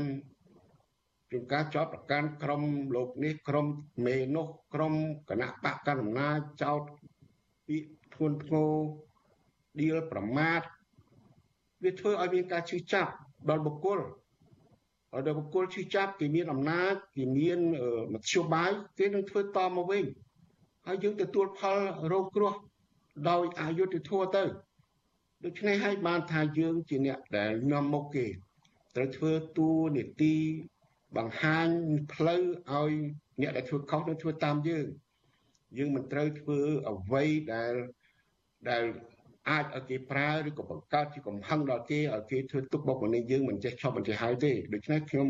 [1.32, 2.62] ជាការចោតប្រកាន់ក្រុម
[2.96, 3.66] លោកនេះក្រុម
[4.06, 4.94] មេនោះក្រុម
[5.30, 6.82] គណៈបកកណ្ដាលអំណាចចោត
[7.68, 8.72] ពាក្យធ្ងន់ធ្ងរ
[9.80, 10.62] ឌៀលប្រមាថ
[11.84, 13.12] វាធ្វើឲ្យមានការជឿចាប់
[13.50, 14.00] ដល់បុគ្គល
[15.12, 17.60] ហើយដល់បុគ្គលជឿចាប់គេមានអំណាចគេមាន
[18.14, 20.04] មធ្យោបាយគេនឹងធ្វើតមកវិញ
[20.86, 21.78] ហើយយើងទទួលផល
[22.12, 22.54] រងគ្រោះ
[23.30, 24.44] ដោយអយុត្តិធម៌ទៅ
[25.46, 28.28] ដូច្នេះហើយបានថាយើងជាអ្នកដែលនាំមុខគេ
[28.96, 30.36] ត្រូវធ្វើតួនាទី
[31.18, 31.70] បង្ហាញ
[32.14, 32.42] ផ្លូវ
[32.72, 32.92] ឲ្យ
[33.42, 34.86] អ្នកដែលធ្វើខុសនឹងធ្វើតាមយើង
[35.78, 36.60] យើងមិនត្រូវធ្វើ
[36.92, 37.74] អ្វីដែល
[38.70, 38.84] ដែល
[39.50, 45.28] អាចឲ្យគេប្រើឬក៏បង្កើតជាកំហឹងដល់គេឲ្យគេធ្វើទុកបុកម្នេញយើងមិនចេះឈប់មិនចេះហើយទេដូច្នេះខ្ញុំ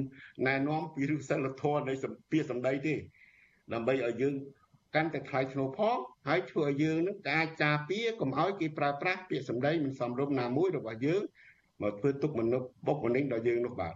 [0.48, 2.96] ណែនាំពីរឿងសិលធម៌នៃសម្ពាធសម្ដីទេ
[3.74, 4.34] ដើម្បីឲ្យយើង
[4.96, 11.22] កាន់តែថ្លៃថ្នូរផងហើយធ្វើឲ្យយើងនឹងអាចការពារកុំឲ្យគេប្រើប្រាស់ពាក្យសម្ដីមិនសមរម្យណាមួយរបស់យើង
[11.82, 13.94] មកធ្វើទុកមនុស្សបុកម្នេញដល់យើងនោះបាទ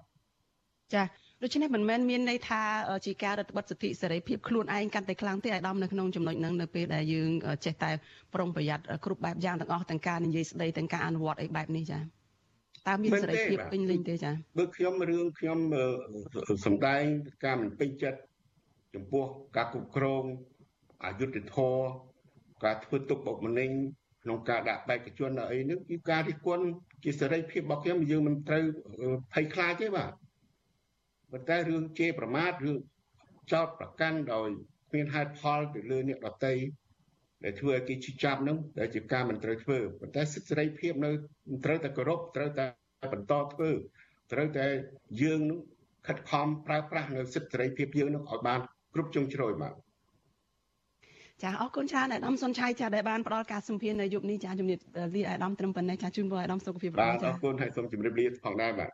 [0.94, 1.04] ចា
[1.46, 2.62] ដូច្នេះមិនមែនមានន័យថា
[3.06, 7.30] ជាការរឹតបន្តឹងសិទ្ធិសេរីភាពខ្លួនឯងកាន់តែខ្លាំងទេអាដាមនៅក្នុងចំណុចហ្នឹងនៅពេលដែលយើង
[7.66, 7.92] ចេះតែ
[8.34, 12.02] ប្រុងប្រយ័ត្នគ្រប់បែបយ៉ាងទាំងអស់ទាំងការនិយាយស្ដីទាំងការអនុវត្តអីបែបនេះចា៎
[12.88, 15.60] តើមានសេរីភាពពេញលេញទេចា៎បើខ្ញុំរឿងខ្ញុំ
[16.66, 17.04] សំដែង
[17.46, 18.20] ការមិនពេញចិត្ត
[18.94, 19.26] ចំពោះ
[19.58, 20.24] ការគ្រប់គ្រង
[21.06, 21.84] អយុត្តិធម៌
[22.64, 23.72] ការធ្វើទុកបុកម្នេញ
[24.24, 26.66] ក្នុងការដាក់បេក្ខជនដល់អីហ្នឹងគឺការរិះគន់
[27.04, 28.64] ជាសេរីភាពរបស់ខ្ញុំយើងមិនត្រូវ
[29.34, 30.12] ភ័យខ្លាចទេបាទ
[31.34, 32.78] ប៉ុន្តែរឿងជេរប្រមាថរឿង
[33.52, 34.50] ចោតប្រកាន់ដោយ
[34.90, 36.56] គ្មានហេតុផលទៅលើអ្នកដតី
[37.44, 41.12] ដែលធ្វើឲ្យគេឈឺចាប់ហ្នឹងដែលជាការមិនត្រូវធ្វើប៉ុន្តែសិទ្ធិសេរីភាពនៅ
[41.66, 42.66] ត្រូវតែគោរពត្រូវតែ
[43.14, 43.72] បន្តធ្វើ
[44.32, 44.66] ត្រូវតែ
[45.22, 45.60] យើងនឹង
[46.08, 48.60] ខិតខំប្រើប្រាស់នៅសិទ្ធិសេរីភាពយើងនឹងឲ្យបាន
[48.94, 49.74] គ្រប់ជ្រុងជ្រោយបាទ
[51.44, 54.80] ចាអរគុណច្រើនអាដាមសុនឆៃចាដែលបានផ្ដល់ការសម្ភាសន៍នៅយប់នេះចាជំរាប
[55.16, 58.92] លាអាដាមត្រឹមប៉ុណ្ណេះចាជូនពរអាដាមសុខភាពល្អចាបាទអរគុណហើយសូមជម្រាបលាផងដែរបាទ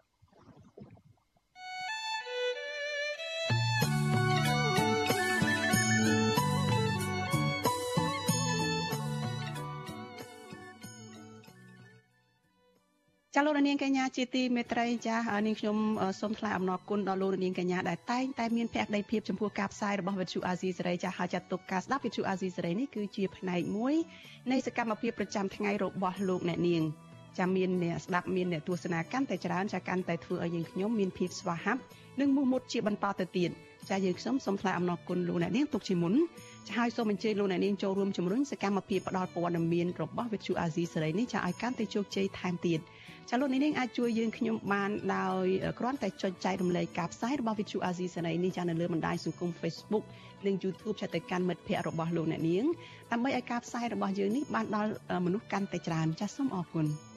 [13.40, 15.78] ចាលោកនាងកញ្ញាជាទីមេត្រីចានាងខ្ញុំ
[16.20, 23.96] សូមថ្លែងអំណរគុណដល់លោកនាងកញ្ញាដែលតែងតែមានភក្ដីភាពចំពោះការផ្សាយរបស់វិទ្យុអាស៊ីសេរីចាហើយចាត់ទុកការស្ដាប់វិទ្យុអាស៊ីសេរីនេះគឺជាផ្នែកមួយ
[24.52, 26.84] នៃសកម្មភាពប្រចាំថ្ងៃរបស់លោកអ្នកនាង
[27.38, 31.82] ចាំមានអ្នកស្ដាប់មានអ្នកទស្សនាកាន់តែច្រើនចាកាន់តែធ្វើឲ្យយើងខ្ញុំមានភាពស្វាហាប់
[32.20, 33.50] និងមោះមុតជាបន្តទៅទៀត
[33.90, 36.14] ចាយើងខ្ញុំសូមថ្លែងអំណរគុណលោកអ្នកនាងទុកជាមុន
[36.68, 42.80] ចាហើយសូមអញ្ជើញលោកអ្នកនាងចូលរួមជំរុញសកម្មភាពផ្តល់ព័ត៌មានរបស់វិទ្យុអាស៊ីសេរីនេះចាឲ្យកាន់តែជោគជ័យថែមទៀត។
[43.32, 45.46] ចាលោកនាងអាចជួយយើងខ្ញុំបានដោយ
[45.80, 50.06] គ្រាន់តែចុចចែករំលែកការផ្សាយរបស់ Vithu Azizi សេរីនេះចានៅលើបណ្ដាញសង្គម Facebook
[50.46, 52.66] និង YouTube ចាទៅកាន់មិត្តភ័ក្តិរបស់លោកអ្នកនាង
[53.12, 54.92] ដើម្បីឲ្យការផ្សាយរបស់យើងនេះបានដល់
[55.26, 56.88] មនុស្សកាន់តែច្រើនចាសូមអរគុណ។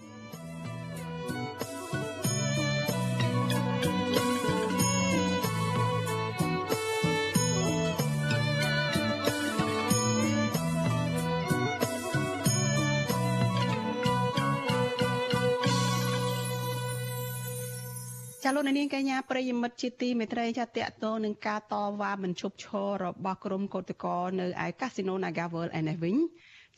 [18.57, 26.17] លោកនាងកញ្ញាប្រិយមិត្តជាទីមេត្រីចាតកតនឹងការតវ៉ាមិនឈប់ឈររបស់ក្រុមកោតក្រនៅឯកាស៊ីណូ Naga World ឯនេះវិញ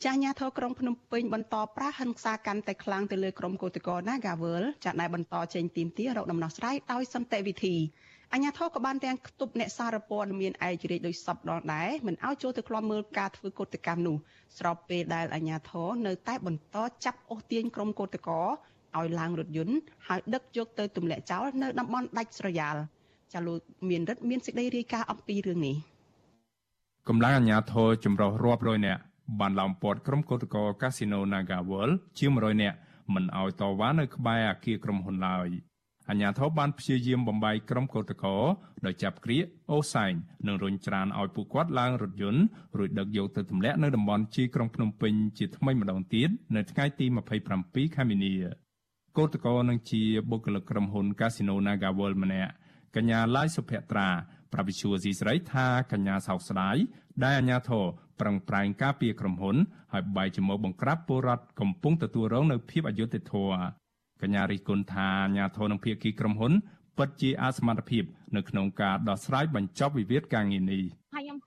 [0.03, 7.75] ចាស់ញាធរក្រុងភ្នំពេញបន្តប្រាហិង្សាកាន់តែខ្លាំងទៅលើក្រុមកោតក្រ Naga World ចាស់ដែលបន្តចេញទីមទារកដំណោះស្រាយដោយសន្តិវិធី
[8.33, 14.17] អញ្ញាធរក៏បានទាំងខ្ទប់អ្នកសារព័ត៌មានឯករាជ្យដោយសពដងដែរមិនឲ្យចូលទៅក្លំមើលការធ្វើកោតកម្មនោះ
[14.57, 18.43] ស្របពេលដែលអញ្ញាធរនៅតែបន្តចាប់អូសទាញក្រុមកោតក្រ
[18.97, 19.75] ឲ្យឡើងរថយន្ត
[20.07, 22.75] ហើយដឹកយកទៅទម្លាក់ចោលនៅតំបន់ដាច់ស្រយាល
[23.33, 25.75] ចាលោកមានរិទ្ធមានសេចក្តីរាយការណ៍អំពីរឿងនេះ
[27.09, 29.01] កម្លាំងអាជ្ញាធរចម្រុះរាប់រយនាក់
[29.39, 32.77] បានឡោមព័ទ្ធក្រុមកោតក្រកាស៊ីណូ Naga World ជាង100នាក់
[33.13, 35.49] មិនឲ្យតវ៉ានៅក្បែរអគារក្រុមហ៊ុនឡើយ
[36.09, 38.43] អញ្ញាធិបបានព្យាយាមបំបីក្រុមកោតក្រ
[38.85, 40.13] ដោយចាប់ក្រៀកអូសែង
[40.47, 42.43] និងរុញច្រានឲ្យពួកគាត់ឡើងរថយន្ត
[42.77, 47.05] រួចដឹកយកទៅទម្លាក់នៅតំបន់ជីក្រុងភ្នំពេញជាថ្មីម្ដងទៀតនៅថ្ងៃទី
[47.51, 48.33] 27ខែមីនា
[49.17, 52.51] កោតក្រនឹងជាបុគ្គលិកក្រុមហ៊ុន Casino Naga World ម្នាក់
[52.95, 54.09] កញ្ញាឡាយសុភត្រា
[54.53, 56.75] ប្រវិជ្ជាស៊ីស្រីថាកញ្ញាសោកស្ដាយ
[57.23, 57.85] ដែលអាញាធរ
[58.19, 59.55] ប្រឹងប្រែងការពារក្រុមហ៊ុន
[59.93, 63.57] ហើយបែរជាមកបង្ក្រាបពលរដ្ឋកំពុងទទួលរងនៅភាពអយុត្តិធម៌
[64.21, 66.53] កញ្ញារិះគន់ថាអាញាធរនឹងភៀកគីក្រុមហ៊ុន
[66.97, 68.03] ពិតជាអសមត្ថភាព
[68.35, 70.83] នៅក្នុងការដោះស្រាយបញ្ចប់វិវាទការងារនេះ
[71.15, 71.39] ហើយខ្ញុំ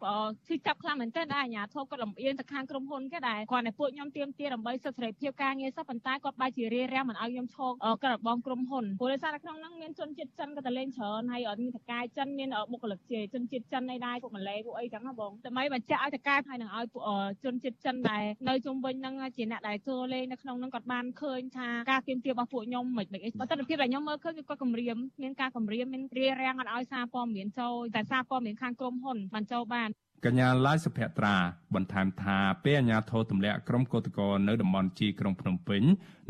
[0.47, 7.71] ឈឺចាប់ខ្លាំងមែនទែនដែរអាជ្ញាធរគាត់លំអៀងទៅខាងក្រុមហ៊ុនគេដែរគាត់តែពួកខ្ញុំទៀមទាដើម្បីសិទ្ធិសេរីភាពការងារសោះប៉ុន្តែគាត់បែរជារារាំងមិនឲ្យខ្ញុំឈរ
[8.05, 17.03] ក្របងក្រុមហ៊ុនព្រោះដោយសារតែក្នុងហ្នឹងមានជនជាតិចិនក៏ទៅលេងច្រើនហើយមានតកាយចិនមានបុគ្គលិកជាជនជាតិចិនឯដែរពួកម៉ាឡេពួកអីចឹងណាបងដើម្បីបញ្ជាក់ឲ្យតកាយហើយនឹងឲ្យពួក
[17.45, 29.91] ជនជាតិចិនដែរនៅជុំវិញហ្នឹងជាអ្នកដែលចូលលេងនៅក្នុងហ្នឹងគាត់បានឃើញថាការទៀមទារបស់ពួកខ្ញុំមិនមិនអីបើទស្សនវិជ្ជាដែលខ្ញុំមើលឃើញគឺគាត់គម្រាមមានការគម្រាមមានរារាំងអត់ឲ្យសារព័ត៌មានចូលតែសារព័ត៌មានខាងក្រុមហ៊ុនបានចូលបាន
[30.25, 31.37] កញ្ញាឡាយសុភត្រា
[31.75, 35.83] បន្ថែមថាពេលអាជ្ញាធរទម្លាក់ក្រុមកោតក្រនៅតំបន់ជីក្រុងភ្នំពេញ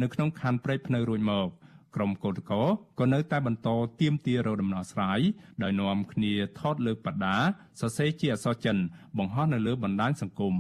[0.02, 1.48] នៅក្នុងខណ្ឌព្រៃភ្នៅរួចមក
[1.96, 2.58] ក្រុមកោតក្រ
[3.00, 3.68] ក៏នៅតែបន្ត
[4.00, 5.20] ទៀមទារដំណោះស្រាយ
[5.62, 7.36] ដោយនាំគ្នាថតលើបដា
[7.80, 8.76] សរសេរជាអក្សរចិន
[9.18, 10.54] បង្ហោះនៅលើបណ្ដាញសង្គម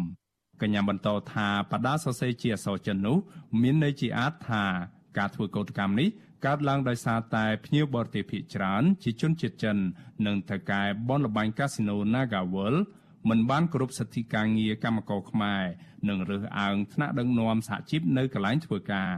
[0.62, 3.18] កញ្ញាបន្តថាបដាសរសេរជាអក្សរចិននោះ
[3.62, 4.64] មានន័យជាអាចថា
[5.18, 6.08] ការធ្វើកោតកម្មនេះ
[6.46, 9.76] កើតឡើងដោយសារតែភ្ញៀវបរទេសភាគច្រើន ជាជនជាតិចិន
[10.26, 12.80] និងថៅកែបនលបាញ់កាស៊ីណូ Naga World
[13.28, 15.62] មិនបានគោរពសិទ្ធិការងារកម្មករខ្មែរ
[16.08, 19.12] និងរើសអើងថ្នាក់ដឹកនាំសហជីពនៅកន្លែងធ្វើការ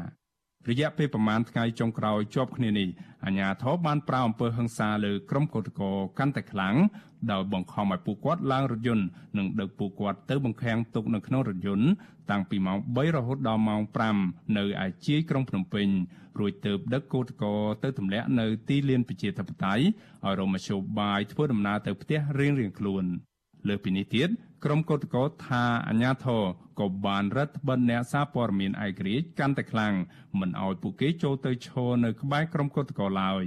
[0.69, 2.89] រយៈពេលប្រមាណថ្ងៃចុងក្រោយជាប់គ្នានេះ
[3.25, 5.87] អាជ្ញាធរបានប្រៅអំពើហិង្សាលើក្រុមកោតក្រ
[6.19, 6.77] កាន់តែខ្លាំង
[7.33, 9.07] ដោយបង្ខំឲ្យពួកគាត់ឡើងរថយន្ត
[9.37, 11.87] និងដឹកពួកគាត់ទៅបង្ខាំងទុកនៅក្នុងរថយន្ត
[12.31, 13.83] តាំងពីម៉ោង3រហូតដល់ម៉ោង
[14.19, 15.89] 5នៅឯជាយក្រុងភ្នំពេញ
[16.39, 17.53] រួចទៅដឹកកោតក្រ
[17.83, 19.85] ទៅទម្លាក់នៅទីលានប្រជាធិបតេយ្យ
[20.25, 23.05] ឲ្យរមជ្ឈបាយធ្វើដំណើរទៅផ្ទះរៀងៗខ្លួន
[23.69, 24.29] លើពីនេះទៀត
[24.65, 26.43] ក្រុមកោតក្រថាអាញាធរ
[26.81, 29.95] ក៏បានរដ្ឋបិទអ្នកសារព័ត៌មានឯករាជ្យកាន់តែខ្លាំង
[30.41, 33.45] មិនឲ្យពួកគេចូលទៅឈរនៅក្បែរក្រុមកោតក្រឡើយ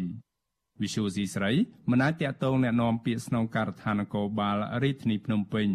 [0.82, 1.52] វិសុយស៊ីស្រី
[1.90, 5.68] មិនអាចតាក់ទងแนะនាំពាក្យស្នងការដ្ឋាននគរបាលរាជធានីភ្នំពេញ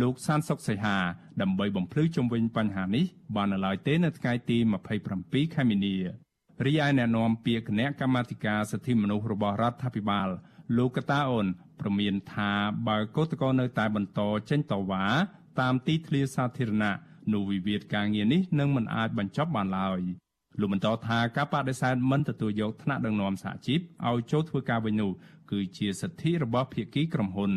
[0.00, 0.96] លោកសានសុកសីហា
[1.42, 3.04] ដើម្បីបំភ្លឺជុំវិញបញ្ហានេះ
[3.36, 4.58] បាននៅឡើយទេនៅថ្ងៃទី
[5.06, 5.96] 27ខែមីនា
[6.66, 10.28] រីឯแนะនាំពាក្យគណៈកម្មាធិការសិទ្ធិមនុស្សរបស់រដ្ឋាភិបាល
[10.76, 11.46] លោកកតាអូន
[11.80, 12.52] ប្រមានថា
[12.88, 15.04] បើកោតក្រនៅតែបន្តចេញតវ៉ា
[15.60, 16.94] តាមទីធ្លាសាធារណៈ
[17.32, 20.00] នោះវិវាទការងារនេះនឹងមិនអាចបញ្ចប់បានឡើយ
[20.59, 25.11] លោកបន្តថាការបដិសេធមិនទទួលយកថ្នាក់ដឹកនាំសហជីពឲ្យចូលធ្វើការវិញនោះ
[25.51, 27.51] គឺជាសិទ្ធិរបស់ភាគីក្រុមហ៊ុន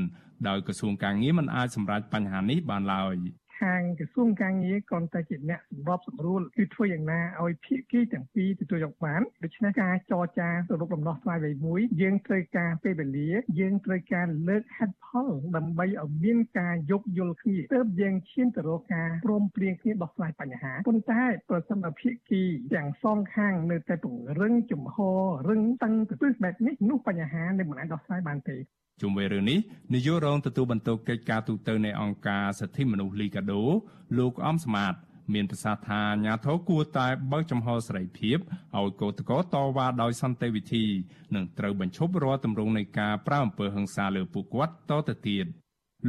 [0.48, 3.14] ដោយក្រសួងការងារមិនអាចសម្រេចបញ្ហានេះបានឡើយ។
[3.60, 13.30] ខាងក្រសួងការងារគ្រាន់តែជាអ្នកសម្របសម្រួលគឺធ្វើយ៉ាងណាឲ្យភាគីទាំងពីរទទួលយកបានដូច្នេះការចរចាសរុបដំណោះស្រាយអ្វីមួយយើងត្រូវការពេលវេលា
[13.60, 22.42] យើងត្រូវការលើកហេតុផលដើម្បីឲ្យមានការយោគយល់គ្នាទើបយើងឈានទៅរកការព្រមព្រៀងគ្នាដោះស្រាយបញ្ហាប៉ុន្តែប្រសិនបើភាគី
[22.74, 28.58] ទាំងសងខាងនៅតែពង្រឹងជំហររឹងតឹងទៅបែបនេះនោះបញ្ហានឹងមិនអាចដោះស្រាយបានទេ
[29.00, 29.58] ជុំវិញរឿងនេះ
[29.94, 33.62] នាយករងទទួលបន្ទុកកិច្ចការទូតទៅនៃអង្គការសិទ្ធិមនុស្សលីកាដូ
[34.18, 34.94] លោកអំស្មាត
[35.34, 38.38] មានប្រសាសន៍ថាអាញាធរគួរតែបើកចំហសេរីភាព
[38.76, 40.84] ឲ្យកោតក្រតវ៉ាដោយសន្តិវិធី
[41.34, 45.46] និងត្រូវបញ្ឈប់រាល់ទម្រង់នៃការប្រើអំពើហិង្សាលើពួកគាត់តទៅទៀត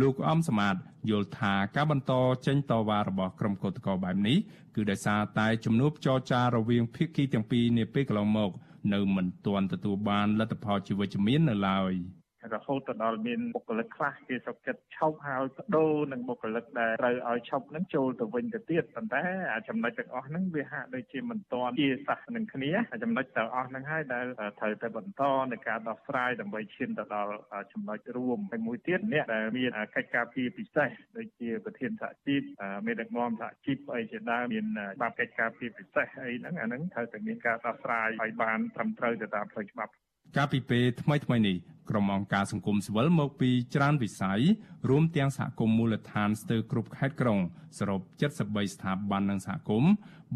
[0.02, 0.76] លោកអំសមាត
[1.10, 2.14] យល់ថាការបន្ត
[2.46, 4.38] ចេញតវ៉ារបស់ក្រុមកោតក្របែបនេះ
[4.76, 8.52] គឺដោយសារតែជំនួបចរចារវាងភាគីទាំងពីរនាពេលកន្លងមក
[8.94, 11.94] នៅមិនទាន់ទទួលបានលទ្ធផលជាវិជ្ជមាននៅឡើយ។
[12.54, 22.72] រហូតទៅដល់មានបុគ្គលិកខ្លះគេសុខចិត្តឈប់ហើយបដូរនឹងបុគ្គលិកដែលត្រូវឲ្យឈប់នឹងចូលទៅវិញទៅទៀតប៉ុន្តែអាចំណុចទាំងអស់ហ្នឹងវាហាក់ដូចជាមិនទាន់ជាសះនឹងគ្នា
[23.04, 24.26] ចំណុចទាំងអស់ហ្នឹងហើយដែល
[24.60, 27.36] ត្រូវតែបន្តในការដោះស្រាយដើម្បីឈានទៅដល់
[27.72, 32.42] ចំណុចរួមហើយមួយទៀតអ្នកដែលមានកិច្ចការពីពិសេសដូចជាប្រធានសហជីព
[32.86, 34.66] មេដឹកនាំសហជីពអីជាដើមមាន
[34.96, 39.94] ច្បាប់កិច្ចការពីពិសេសអីហ្នឹងអាហ្នឹងត្រូវតែមានការដោះស្រាយឲ្យបានត្រឹមត្រូវទៅតាមផ្លូវច្បាប់
[40.36, 41.58] កាលពីពេលថ្មីថ្មីនេះ
[41.90, 44.42] ក្រុមអង្គការសង្គមស៊ីវិលមកពីច្រើនវិស័យ
[44.90, 47.40] រួមទាំងសហគមន៍មូលដ្ឋានស្ទើរគ្រប់ខេត្តក្រុង
[47.78, 48.02] សរុប
[48.38, 49.92] 73ស្ថាប័ននិងសហគមន៍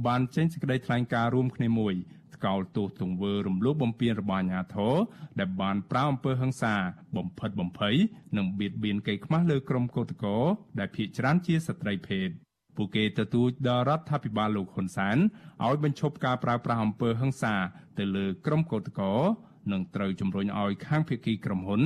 [0.05, 1.93] បានចេញសេចក្តីថ្លែងការណ៍រួមគ្នាមួយ
[2.35, 4.95] ថ្កោលទោសទង្វើរំលោភបំពានរបស់អាជ្ញាធរ
[5.39, 6.75] ដែលបានប្រាអំពើហិង្សា
[7.17, 7.95] បំផិតបំភ័យ
[8.37, 10.37] និងបៀតបៀនកេរខ្មាស់លើក្រុមកោតក្រ
[10.79, 12.29] ដែលភ ieck ច្រើនជាស្ត្រីភេទ
[12.75, 15.17] ពួកគេទទូចដល់រដ្ឋាភិបាលលោកហ៊ុនសែន
[15.65, 17.55] ឲ្យបញ្ឈប់ការប្រើប្រាស់អំពើហិង្សា
[17.97, 21.81] ទៅលើក្រុមកោតក្រ និងត្រូវជំរុញឲ្យខាងភាគីក្រុមហ៊ុន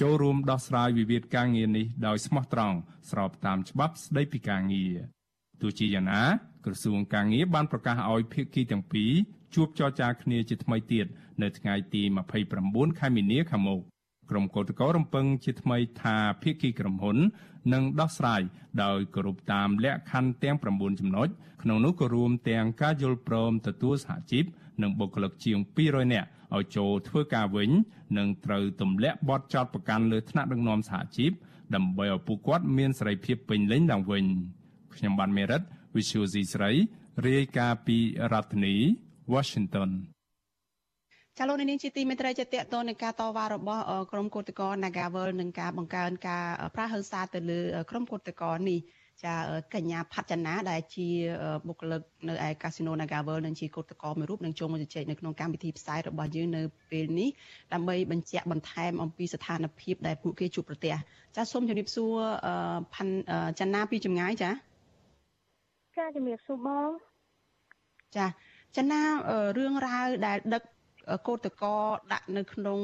[0.00, 2.76] ចូលរួមដោះស្រាយវិវាទការងារនេះដោយស្មោះត្រង់
[3.10, 4.94] ស្របតាមច្បាប់ស្តីពីការងារ
[5.62, 6.22] ទោះជាយ៉ាងណា
[6.64, 9.12] ក្រសួងការងារបានប្រកាសឲ្យភាគីទាំងពីរ
[9.54, 11.06] ជួបចរចាគ្នាជាថ្មីទៀត
[11.42, 12.02] នៅថ្ងៃទី
[12.52, 13.80] 29ខែមីនាខាងមុខ
[14.30, 17.18] ក្រុមកោតក្ររំពឹងជាថ្មីថាភាគីក្រុមហ៊ុន
[17.72, 18.42] នឹងដោះស្រាយ
[18.82, 21.28] ដោយគោរពតាមលក្ខខណ្ឌទាំង9ចំណុច
[21.62, 24.44] ក្នុងនោះក៏រួមទាំងការយល់ព្រមទទួលសហជីព
[24.82, 27.70] និងបុគ្គលិកជាង200នាក់ ឲ្យចូលធ្វើការវិញ
[28.18, 31.32] និងត្រូវទម្លាក់បទចោទប្រកាន់លើថ្នាក់ដឹកនាំសហជីព
[31.74, 34.24] ដើម្បីឲ្យពួកគាត់មានសេរីភាពពេញលេញឡើងវិញ
[34.96, 35.62] ខ្ញុំបានមេរិត
[35.94, 36.70] Visual C ស្រី
[37.26, 37.98] រាយការណ៍ពី
[38.32, 38.74] រដ្ឋធានី
[39.32, 39.90] Washington
[41.38, 43.82] ចាលោកនាងជាទីមេត្រីជាតកតនឹងការតវ៉ារបស់
[44.12, 46.44] ក្រុមកោតក្រ Nagawal នឹងការបង្កើនការ
[46.74, 48.78] ប្រាហឹង្សាទៅលើក្រុមកោតក្រនេះ
[49.24, 49.34] ចា
[49.74, 51.08] កញ្ញាផាត់ចនាដែលជា
[51.66, 57.28] បុគ្គលិកនៅឯកាស៊ីណូ Nagavel និងជាកោតក្រមួយរូបនឹងចូលមកជជែកនៅក្នុងកម្មវិធីផ្សាយរបស់យើងនៅពេលនេះ
[57.72, 60.94] ដើម្បីបញ្ជាក់បន្ថែមអំពីស្ថានភាពដែលពួកគេជួបប្រទះ
[61.36, 62.14] ចាសូមជម្រាបសួរ
[62.94, 63.14] ផាន់
[63.60, 64.50] ចនាពីចម្ងាយចា
[65.96, 66.90] ចាជំរាបសួរបង
[68.16, 68.26] ចា
[68.76, 69.00] ចនា
[69.58, 70.62] រឿងរ៉ាវដែលដឹក
[71.26, 71.74] កោតកោ
[72.12, 72.80] ដាក់នៅក្នុង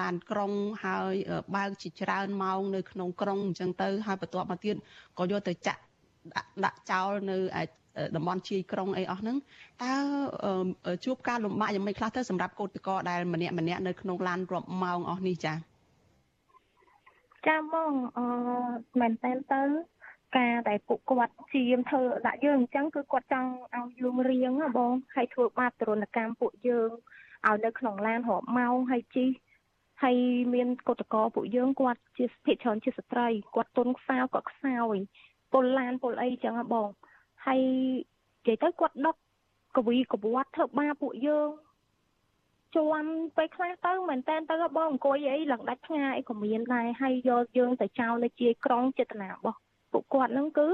[0.00, 0.52] ឡានក្រុង
[0.84, 1.14] ហើយ
[1.56, 4.76] បើកជាច្រើនម៉ោងនៅក្នុងក្រុងអញ្ចឹងទៅហើយបន្ទាប់មកទៀត
[5.18, 5.80] ក៏យកទៅចាក់
[6.64, 7.38] ដាក់ចោលនៅ
[8.16, 9.36] តំបន់ជាយក្រុងអីអស់ហ្នឹង
[9.82, 9.92] តើ
[11.04, 15.56] ជួបការលំបាកយ៉ាងម៉េចខ្លះទៅសម្រាប់កោតកោដែលម្នាក់ម្នាក់នៅក្នុងឡានរាប់ម៉ោងអស់នេះចា៎
[17.46, 18.26] ចាបងអឺ
[19.00, 19.62] មែនតើទៅ
[20.36, 26.90] ការដែលពួកគាត់ជាមធ្វើដាក់យើងអញ្ចឹងគឺគាត់ចង់ឲ្យយើងរៀងបងហើយធ្វើបាបទរណកម្មពួកយើង
[27.48, 29.26] ឲ្យនៅក្នុងឡានរាប់ម៉ោងហើយជី
[30.02, 30.16] ហើយ
[30.54, 34.96] មានកតកោពួកយើងគាត់ជាភិកច្រើនជាស្ត្រីគាត់ទុនខ្សោគាត់ខ្សោយ
[35.52, 36.88] ពលឡានពលអីចឹងហ៎បង
[37.46, 37.60] ហើយ
[38.46, 39.16] និយាយទៅគាត់ដុក
[39.76, 41.48] កវីកវត្តធ្វើបាបពួកយើង
[42.76, 43.02] ជួន
[43.36, 49.58] ពេលខ្លះទៅមែនតើទៅបងអង្គុយអីឡើងដាច់ផ្ងាអីក៏មានដែរហើយយកយើងទៅចោលនៅជាយក្រុងចេតនារបស់
[49.92, 50.68] ពួកគាត់ហ្នឹងគឺ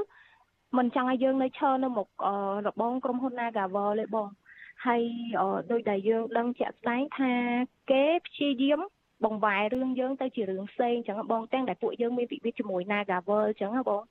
[0.79, 2.09] មិនចង់ឲ្យយើងនៅឈរនៅមុខ
[2.67, 4.29] របងក្រុមហ៊ុន Nagavel ទេបង
[4.85, 5.03] ហើយ
[5.71, 7.33] ដោយដែលយើងដឹងជាក់ស្ដែងថា
[7.91, 8.81] គេព្យាយាម
[9.25, 14.03] បង្វែររឿងយើងទៅជារឿងផ្សេងអញ្ចឹងបងទាំងដែលពួកយើងមានវិវាទជាមួយ Nagavel អញ្ចឹងបង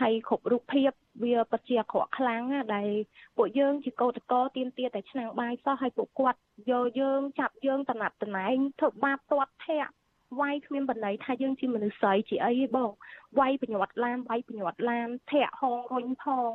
[0.00, 0.90] ហើយគ្រប់រូបភាព
[1.22, 2.88] វាពិតជាអាក្រក់ខ្លាំងណាដែល
[3.36, 6.38] ពួកយើងជាកោតកោទៀមទាតែឆ្នាំងបាយសោះហើយពួកគាត់
[6.70, 9.92] យកយើងចាប់យើងតំណាប់តំណែងធ្វើបាបទាត់ធាក់
[10.40, 12.90] វាយគ្មានបណ្ដៃថាយើងជាមនុស្សស្រីជាអីទេបង
[13.38, 16.52] វាយបញ្ញត្តិឡានវាយបញ្ញត្តិឡានធាក់ហងរុញផង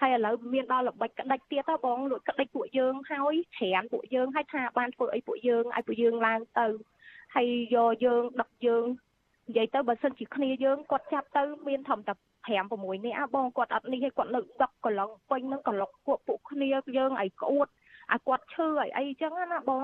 [0.00, 6.66] ហើយឥឡូវមានដល់ល្បិចក្តិចទៀតទៅបងលួចក្តិចពួកយើងហើយច្រានពួកយើងហើយថាបានធ្វើអីពួកយើងឲ្យពួកយើងឡើងទៅ
[7.34, 8.84] ហើយយកយើងដឹកយើង
[9.48, 12.14] និយាយទៅបើសិនជាគ្នាយើងគាត់ចាប់ទៅមានធំតែ
[12.46, 16.66] 5 6នាក់បងគាត់អត់នេះឲ្យគាត់នៅដឹកកន្លងពេញនឹងកន្លុកពួកពួកគ្នា
[16.96, 17.68] យើងឲ្យក្អួត
[18.12, 19.82] ឲ្យគាត់ឈឺឲ្យអីចឹងណាបង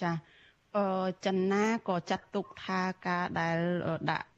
[0.00, 0.12] ចា
[0.76, 0.84] អឺ
[1.24, 3.58] ចិនណាក៏ចាត់ទុកថាការដែល
[4.10, 4.28] ដាក់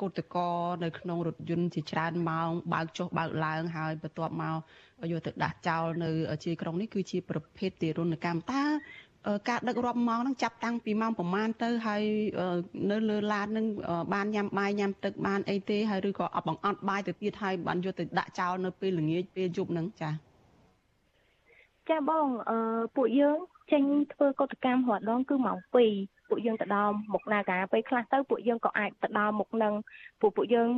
[0.00, 0.48] កោតកោ
[0.84, 4.56] នៅក្នុងរថយន្តជាច្រើនម៉ោងបើកចុះបើកឡើងហើយបន្ទាប់មក
[5.10, 6.10] យកទៅដាក់ចោលនៅ
[6.44, 8.62] ជាក្រុងនេះគឺជាប្រភេទទារុណកម្មតើ
[9.48, 12.02] ការដឹករាប់ម៉ោងហ្នឹងចាប់តាំងពីម៉ោងប្រហែលទៅហើយ
[12.90, 13.66] នៅលើឡានហ្នឹង
[14.14, 20.10] បានញ៉ាំបាយញ៉ាំទឹកបានអីទេហើយឬក៏អត់បង្អត់បាយទៅទៀតហើយបានយកទៅដាក់ចោលនៅពេលល្ងាចពេលយប់ហ្នឹងចា
[21.90, 22.56] ចាបងអឺ
[22.96, 23.38] ពួកយើង
[23.72, 25.58] ចេញធ្វើកតកម្មរហដងគឺម៉ោង
[25.92, 29.74] 2ពួកយើងទៅដល់មុខនាការពេលខ្លះទៅពួកយើងក៏អាចទៅដល់មុខនឹង
[30.20, 30.68] ពួកពួកយើង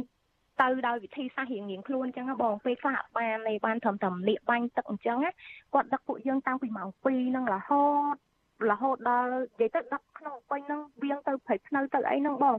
[0.60, 5.18] ទៅដោយវិធីសាស្ត្ររៀងរៀងខ្លួនអញ្ចឹងបងពេលខ្លះបាននៃបានត្រឹមតែលាកបាញ់ទឹកអញ្ចឹង
[5.74, 8.16] គាត់ដឹកពួកយើងតាំងពីម៉ោង2នឹងរហូត
[8.70, 12.56] រហូតដល់និយាយទៅដឹកក្នុងពេញហ្នឹងវៀងទៅព្រៃភ្នៅទៅអីហ្នឹងបង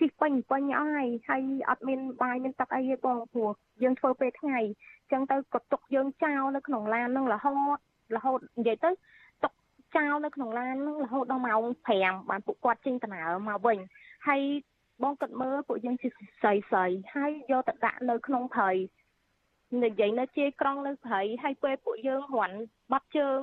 [0.00, 3.50] ជិះពេញពេញអស់ហើយហើយអត់មានបាយមានទឹកអីទេបងព្រោះ
[3.82, 7.78] យើងធ្វើពេលថ្ងៃអញ្ចឹងទៅក៏ទុកយើងចោលនៅក្នុងឡានហ្នឹងរហូត
[8.16, 8.90] រហូតនិយាយទៅ
[9.42, 9.52] ទុក
[9.96, 11.62] ចោលនៅក្នុងឡានហ្នឹងរហូតដល់ម៉ោង
[11.96, 13.78] 5បានពួកគាត់ចេញដំណើរមកវិញ
[14.28, 14.40] ហើយ
[15.02, 16.08] បងគិតមើលពួកយើងជា
[16.40, 16.84] ស្រីស្រី
[17.14, 18.70] ហើយយកទៅដាក់នៅក្នុងព្រៃ
[19.84, 22.56] និយាយនៅជាយក្រងនៅព្រៃហើយពេលពួកយើងរាន់
[22.92, 23.38] បាត់ជើង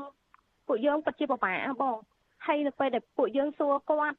[0.68, 1.98] ពួកយើងពិតជាពិបាកបង
[2.46, 4.18] ហើយនៅពេលដែលពួកយើងសួរគាត់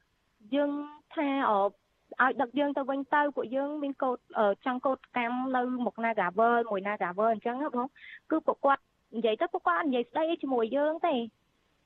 [0.55, 0.71] យើង
[1.15, 4.17] ថាអឲ្យដឹកយើងទៅវិញទៅពួកយើងមានកោត
[4.65, 7.87] ចង់កោតកម្មនៅមុខ Nagavel មួយ Nagavel អញ្ចឹងបង
[8.31, 8.83] គឺពួកគាត់
[9.15, 11.15] និយាយទៅពួកគាត់និយាយស្ដីជាមួយយើងទេ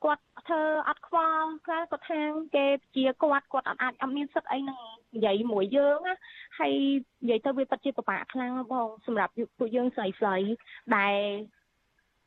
[0.04, 2.22] គាត់ធ្វើអត់ខ្វល់ខ្លះគាត់ថា
[2.56, 2.66] គេ
[2.96, 4.80] ជាគាត់គាត់អត់អាចអត់មានសិទ្ធអីនឹង
[5.16, 6.16] និយាយមួយយើងណា
[6.60, 6.74] ហើយ
[7.24, 10.36] និយាយទៅវាពិតជាពិបាកខ្លាំងបងសម្រាប់ពួកយើងស្រីស្រី
[10.98, 11.16] ដែល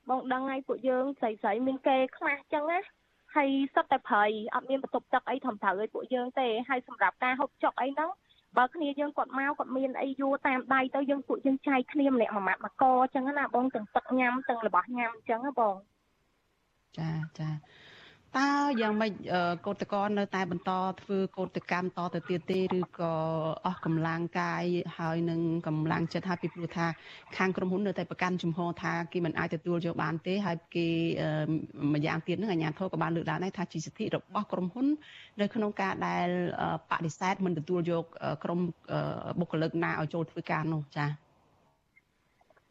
[0.08, 2.80] បងដឹងហើយពួកយើងស្រីស្រីមានគេខ្មាស់ចឹងណា
[3.36, 4.24] ហើយសុទ្ធតែប្រៃ
[4.54, 8.10] អត់មានបន្ទប់ទឹកអីធំត្រូវឲ្យពួកយើងទេហើយសម្រាប់ការហូបចុកអីហ្នឹង
[8.56, 15.74] បើគ្នាយើងគាត់មកគាត់មានអីយួរតាមដៃទៅយើងពួកយើងចែកគ្នាម្នាក់មួយម៉ាត់មួយកអញ្ចឹងណាបងទាំងទឹកញ៉ាំទាំងរបស់ញ៉ាំអញ្ចឹងណាបង
[16.98, 17.48] ចាចា
[18.36, 18.50] តើ
[18.80, 19.12] យ៉ាងម៉េច
[19.66, 20.70] កោតក្រនៅតែបន្ត
[21.00, 23.12] ធ្វើកោតកម្មតទៅទៀតទេឬក៏
[23.66, 24.64] អស់កម្លាំងកាយ
[24.98, 26.86] ហើយនឹងកម្លាំងចិត្តហើយពីព្រោះថា
[27.36, 30.88] ខាងក្រុមហ៊ុននៅតែប្រកាន់ជំហរថាគេមិនអាចទទួលយកបានទេហើយគេ
[31.94, 34.86] ម្យ៉ាងទៀតនឹងអាជ្ញាធរក៏បានលើកឡើងដែរថាជាសិទ្ធិរបស់ក្រុមហ៊ុន
[35.40, 36.28] នៅក្នុងការដែល
[36.90, 38.04] បដិសេធមិនទទួលយក
[38.44, 38.60] ក្រុម
[39.40, 41.28] បុគ្គលិកណាឲ្យចូលធ្វើការនោះចា៎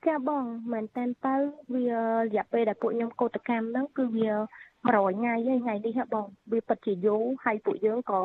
[0.08, 0.44] ចាបង
[0.74, 1.36] មែនតើទៅ
[1.74, 4.32] វារយៈពេលដែលពួកខ្ញុំកោតកម្មហ្នឹងគឺវា
[4.86, 8.22] 100ថ្ងៃហើយថ្ងៃនេះហ៎បងវាពិតជាយូរហើយពួកយើងក៏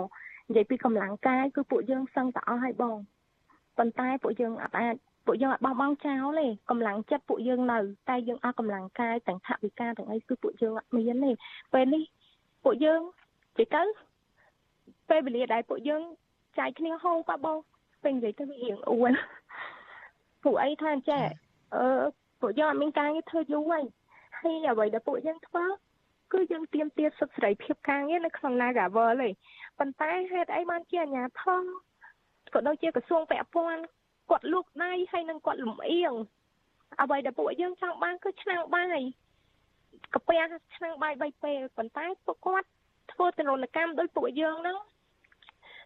[0.48, 2.96] និយាយពីកម្លាំងកាយគឺពួកយើងសឹងតែអស់ហើយបង
[3.78, 4.94] ប៉ុន្តែពួកយើងអត់អាច
[5.26, 7.78] ពួកយើងអត់បោះបង់ចោលទេកម្លាំងចិត្តពួកយើងនៅ
[8.08, 11.30] តែយើងអស់កម្លាំងកាយទាំងថវិកាទាំងអីគឺពួកយើងអត់មានទេ
[11.72, 12.02] ពេលនេះ
[12.64, 13.00] ពួកយើង
[13.58, 13.82] និយាយទៅ
[15.08, 16.02] ពេលវេលាដែលពួកយើង
[16.58, 17.56] ចាយគ្នាហូបប៉បង
[18.02, 19.12] ពេលនិយាយទៅវារៀងអួល
[20.44, 21.22] ពួកអីថាចេះ
[21.74, 22.04] អឺ
[22.40, 23.84] ពួកយើងអត់មានការងារធ្វើយូរហើយ
[24.40, 25.64] ហើយអ្វីដែលពួកយើងធ្វើ
[26.32, 29.30] គឺយើងទៀមទាសិទ្ធិសេរីភាពការងារនៅក្នុង Nagavel ទេ
[29.78, 31.62] ប៉ុន្តែហេតុអីបានជាអាជ្ញាធរ
[32.54, 33.82] ក៏ដូចជាក្រសួងពាក់ព័ន្ធ
[34.30, 36.12] គាត់លូកដៃហើយនឹងគាត់លំអៀង
[37.00, 38.86] អ្វីដែលពួកយើងចង់បានគឺឆ្នាំងបាយ
[40.14, 40.42] កាពះ
[40.76, 42.68] ឆ្នាំងបាយ3ពេលប៉ុន្តែពួកគាត់
[43.12, 44.78] ធ្វើទរណកម្មដោយពួកយើងហ្នឹង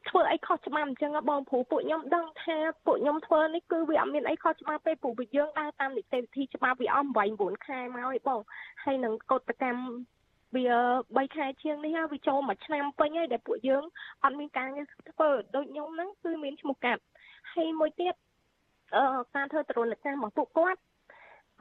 [0.08, 8.40] ធ្វើអីខុសច្បាប់អញ្ចឹងបងព្រោះពួកខ្ញុំដឹងថាពួកខ្ញុំធ្វើនេះគឺវាអត់មានអីខុសច្បាប់ទេព្រោះពួកយើងដើរតាមនីតិវិធីច្បាប់វាអស់8 9ខែមកឯបង
[8.84, 9.82] ហើយនឹងកฎកម្ម
[10.56, 10.66] វា
[11.04, 13.84] 3ខែជាងនេះវាចូលមួយឆ្នាំពេញហើយដែលពួកយើង
[14.24, 17.02] អត់មានការងារធ្វើដូចខ្ញុំហ្នឹងគឺមានឈ្មោះកាត់
[17.54, 18.14] ហើយមួយទៀត
[18.96, 19.02] អឺ
[19.34, 20.80] ការធ្វើទរណកម្មរបស់ពួកគាត់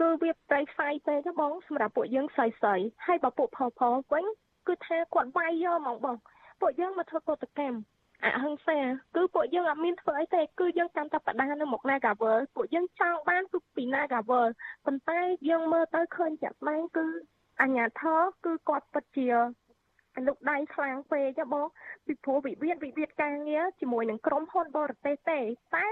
[0.02, 2.76] គឺវាប្រៃផ្សាយពេកទេបងសម្រាប់ពួកយើងស្រីស្រី
[3.06, 4.26] ហើយបើពួកផលផលវិញ
[4.68, 6.18] គឺថាគាត់វាយយកហ្មងបង
[6.62, 7.78] ពួកយើងមកធ្វើកតកម្ម
[8.24, 8.80] អហិង្សា
[9.16, 14.48] គឺពួកយើងអត់មានធ្វើអីទេគឺយើងតាមតែបដានៅមក Nagavel ពួកយើងចង់បានគឺពី Nagavel
[14.86, 15.20] ប៉ុន្តែ
[15.50, 17.06] យើងមើលទៅឃើញចាក់ស្ដែងគឺ
[17.62, 19.28] អញ្ញាធរគឺគាត់ពិតជា
[20.28, 21.66] លោកដៃខ្លាំងពេកចាបង
[22.06, 25.40] ពីព្រោះវិវាទវិវាទការងារជាមួយនឹងក្រុមហ៊ុនបរទេសទេ
[25.76, 25.86] តែ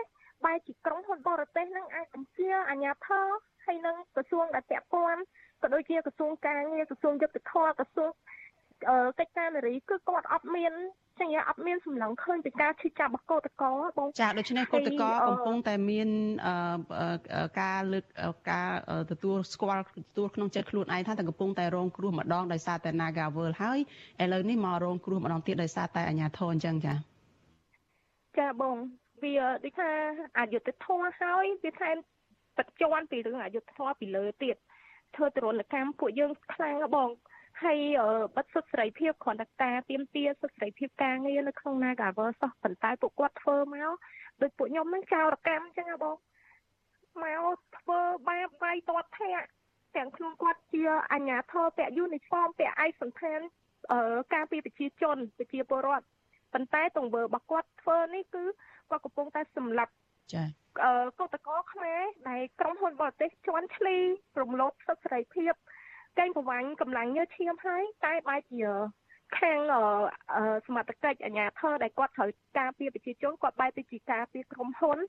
[0.45, 3.27] បែរជាក្រុមហ៊ុនបរទេសនឹងអាចបញ្ជាអាជ្ញាធរ
[3.65, 5.21] ហើយនឹងក្រសួងដែលពាក់ព័ន្ធ
[5.61, 8.11] ក៏ដូចជាក្រសួងការងារក្រសួងយុទ្ធភ័ពក្រសួង
[9.19, 10.73] កិច្ចការនារីគឺគាត់អត់មាន
[11.21, 16.09] ចឹងអត់មានសម្លឹងឃើញពីការឈឺចាប់របស់កោតកោបងចាដូច្នេះកោតកោកំពុងតែមាន
[17.61, 18.05] ការលើក
[18.51, 18.69] ការ
[19.11, 23.79] ទទួលស្គាល់ទទួលក្នុងចិត្តខ្លួនឯងថាតែកំពុងតែរងគ្រោះម្ដងដោយសារតែ Nagavel ហើយ
[24.23, 26.93] ឥឡូវនេះមករងគ្រោះម្ដងទៀតដោយសារតែអាញាធរអញ្ចឹងចា
[28.39, 28.77] ចាបង
[29.23, 29.89] វាដូចថា
[30.39, 31.95] អយុធធម៌ហើយវាថែម
[32.57, 34.55] ទឹកជន់ពីរឿងអយុធធម៌ពីលើទៀត
[35.15, 37.09] ធ្វើទរណកម្មពួកយើងខ្លាំងបង
[37.61, 37.79] ហើយ
[38.35, 43.91] បិទសិទ្ធិសេរីភាពគ្រាន់តែការទៀមទាសិទ្ធិសេរីភាពការងារនៅក្នុង Nagaver សោះប៉ុន្តែពួកគាត់ធ្វើមក
[44.41, 46.15] ដូចពួកខ្ញុំនឹងចោរកម្មអញ្ចឹងហ៎បង
[47.23, 47.25] ម
[47.55, 47.99] កធ្វើ
[48.29, 49.47] បាបវាយទាត់ធាក់
[49.95, 50.83] ទាំងខ្លួនគាត់ជា
[51.13, 53.39] អញ្ញាធរពាក់យូនីហ្វមពាក់ឯកសណ្ឋាន
[53.91, 53.99] អឺ
[54.33, 56.05] ការពីប្រជាជនប្រជាពលរដ្ឋ
[56.53, 58.43] ប៉ុន្តែទង្វើរបស់គាត់ធ្វើនេះគឺ
[58.89, 59.93] គាត់កំពុងតែសម្លាប់
[60.33, 60.43] ចា
[60.83, 63.97] អឺកោតកោខ្មែរដែលក្រុមហ៊ុនបរទេសជន់ឈ្លី
[64.41, 65.53] រំលោភសិទ្ធិសេរីភាព
[66.19, 68.61] កេងប្រវាញ់កម្លាំងញើឈាមហើយតែបែរជា
[69.39, 69.59] ខាង
[70.67, 74.99] សមត្ថកិច្ចអាជ្ញាធរដែលគាត់ត្រូវការពារប្រជាជនគាត់បែរទៅជាការពារក្រុមហ៊ុន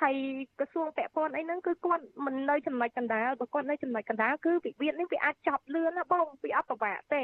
[0.00, 0.16] ហើយ
[0.58, 7.22] ក្រសួងពាក់ព័ន្ធអីហ្នឹងគឺគាត់មិននៅចំណុចកណ្ដាលបើគាត់នៅចំណុចកណ្ដាលគឺវិវាទនេះវាអាចចប់លឿនណាបងវាអត់ប្របាក់ទេ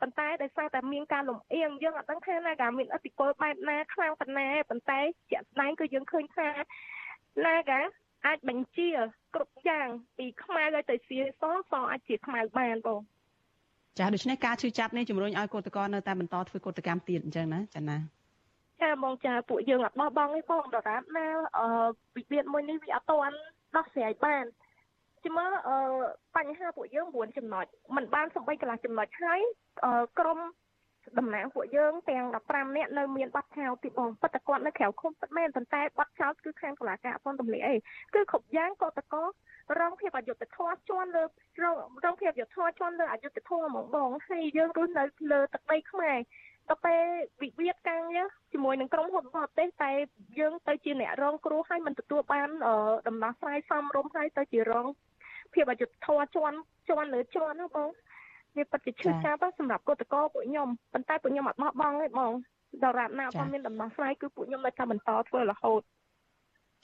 [0.00, 6.48] ប៉ុន្តែដោយសារតែមានការលំអៀងយើងអត់ដឹងថាណាកាមានអធិពលបែបណាខ្លាំងប៉ុណ្ណាប៉ុន្តែជាក់ស្ដែងគឺយើងឃើញថា
[7.46, 7.80] ណាកា
[8.26, 8.88] អាចបញ្ជា
[9.34, 13.00] គ្រប់យ៉ាងពីខ្មៅឲ្យទៅសៀសសអាចជាខ្មៅបានបង
[13.98, 17.96] ចាដូច្នេះការឈឺចាប់នេះជំរុញឲ្យកោតក្រនៅតែបន្តធ្វើកោតកម្មទៀតអញ្ចឹងណាចាណា
[18.82, 21.26] ចាបងចាពួកយើងអត់បោះបង់ទេបងដរាបណា
[21.58, 21.66] អឺ
[22.16, 23.36] វិវាទមួយនេះវាអត់ទាន់
[23.76, 24.44] ដោះស្រាយបាន
[25.24, 25.76] ជាមើលអឺ
[26.36, 27.64] បញ្ហាពួកយើង9ចំណុច
[27.96, 29.40] มันបានសំបីកន្លះចំណុចហើយ
[29.84, 30.38] អឺក្រុម
[31.18, 37.74] តំណាងពួកយើងទាំង15នាក់នៅមានបាត់ចោលទីបងប៉ុន្តែគាត់នៅក្រៅឃុំពិតមែនប៉ុន្តែបាត់ចោលគឺខាងតុលាការអត់ទាន់ទម្លាក់អី
[38.14, 39.14] គឺគ្រប់យ៉ាងក៏តក
[39.80, 41.24] រងភាពអយុត្តិធម៌ជន់លើ
[42.04, 46.18] រងភាពអយុត្តិធម៌ជន់លើអយុត្តិធម៌ហ្មងបងហើយយើងរស់នៅលើទឹកដីខ្មែរ
[46.68, 47.04] ដល់ពេល
[47.42, 49.92] វិវាទការងារជាមួយនឹងក្រុមហ៊ុនបរទេសតែ
[50.38, 52.48] យើងទៅជាអ្នករងគ្រោះហើយមិនទទួលបាន
[53.08, 54.86] ដំណោះស្រាយសមរម្យហើយទៅជារង
[55.54, 56.56] ភាពអយុត្តិធម៌ជន់
[56.88, 57.88] ជន់លើជន់ណាបង
[58.56, 62.32] វាពិតជាឈឺចាប់សម្រាប់កតកោពួកខ្ញុំប៉ុន្តែពួកខ្ញុំអត់បោះបង់ទេបង
[62.84, 65.82] ដរាបណាអត់មានដំណោះស្រាយគឺពួកខ្ញុំនៅតែបន្តធ្វើរហូត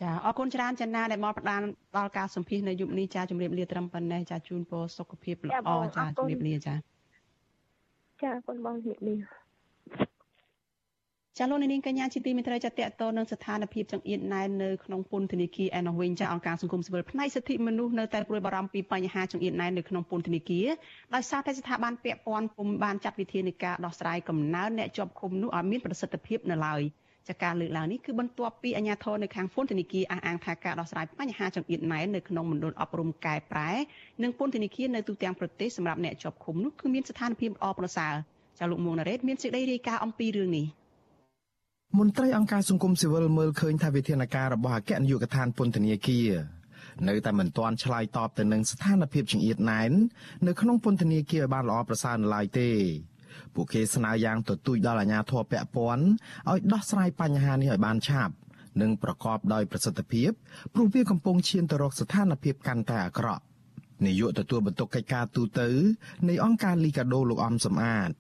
[0.03, 1.65] ចាអរគុណច្រើនចាណាដែលមកផ្ដល់
[1.97, 6.75] ដល់ការសម្ភាសនៅយុគនេះចាជំរាបលាត្រឹមប៉ុណ្ណេះចាជូនពរសុខភាពល្អចាជំរាបលាចា
[8.21, 9.42] ចាអរគុណបងជំរាបលា
[11.39, 20.67] ចាលោកនាងកញ្ញាជាទីមេត្រីចាតតទៅនឹងស្ថានភាពចង្អៀតណែននៅក្នុងពន្ធនាគារឯនោះវិញចាអង្គការសង្គមស៊ីវិលផ្នែកសិទ្ធិមនុស្សនៅតែព្រួយបារម្ភពីបញ្ហាចង្អៀតណែននៅក្នុងពន្ធនាគារ
[21.15, 26.83] ដោយសារតែស្ថាប័នពាក់ព័ន្ធពុំបានចាត់វិធានការដោះស្រាយកំណើនអ្នកជាប់ឃុំនោះឲ្យមានប្រសិទ្ធភាពនៅឡើយ
[27.29, 33.71] ចាការលើកឡើងនេះគឺបន្ទាប់ពីអាជ្ញាធរនៅខាងពន្ធនាគារអះអាងថាការដោះស្រាយបញ្ហាចង្អៀតណែននៅក្នុងមណ្ឌលអប់រំកែប្រែ
[34.23, 38.15] និងពន្ធនាគារនៅទូទាំងប្រទេសសម្រាប់អ្នកជាប់ឃុំនោះគឺមានស្ថានភាពល្អប្រសើរ
[38.59, 40.67] ចាលោកមួងណារ៉េតមានសេចក្តីរាយការណ៍អំពីរឿងនេះ
[41.99, 46.31] មន្ត្រីអង្គការសង្គមស៊ីវិលមើលឃើញថាវិធានការរបស់អគ្គនាយកដ្ឋានពន្ធនាគារ
[47.09, 49.93] នៅតែមិនទាន់ឆ្លើយតបទៅនឹងស្ថានភាពចង្អៀតណែន
[50.47, 52.71] នៅក្នុងពន្ធនាគារបានល្អប្រសើរនៅឡើយទេ
[53.55, 56.05] ពួកគេស្នើយ៉ាងទទូចដល់អាជ្ញាធរពាក់ព័ន្ធ
[56.51, 58.35] ឲ្យដោះស្រាយបញ្ហានេះឲ្យបានឆាប់
[58.81, 60.31] និងប្រកបដោយប្រសិទ្ធភាព
[60.75, 63.43] ព្រោះវាកំពុងឈានទៅរកស្ថានភាពកាន់តែអាក្រក់
[64.07, 65.69] នាយកទទួលបន្ទុកកិច្ចការទូតទៅ
[66.29, 68.11] នៃអង្គការលីកាដូលោកអំសំអាត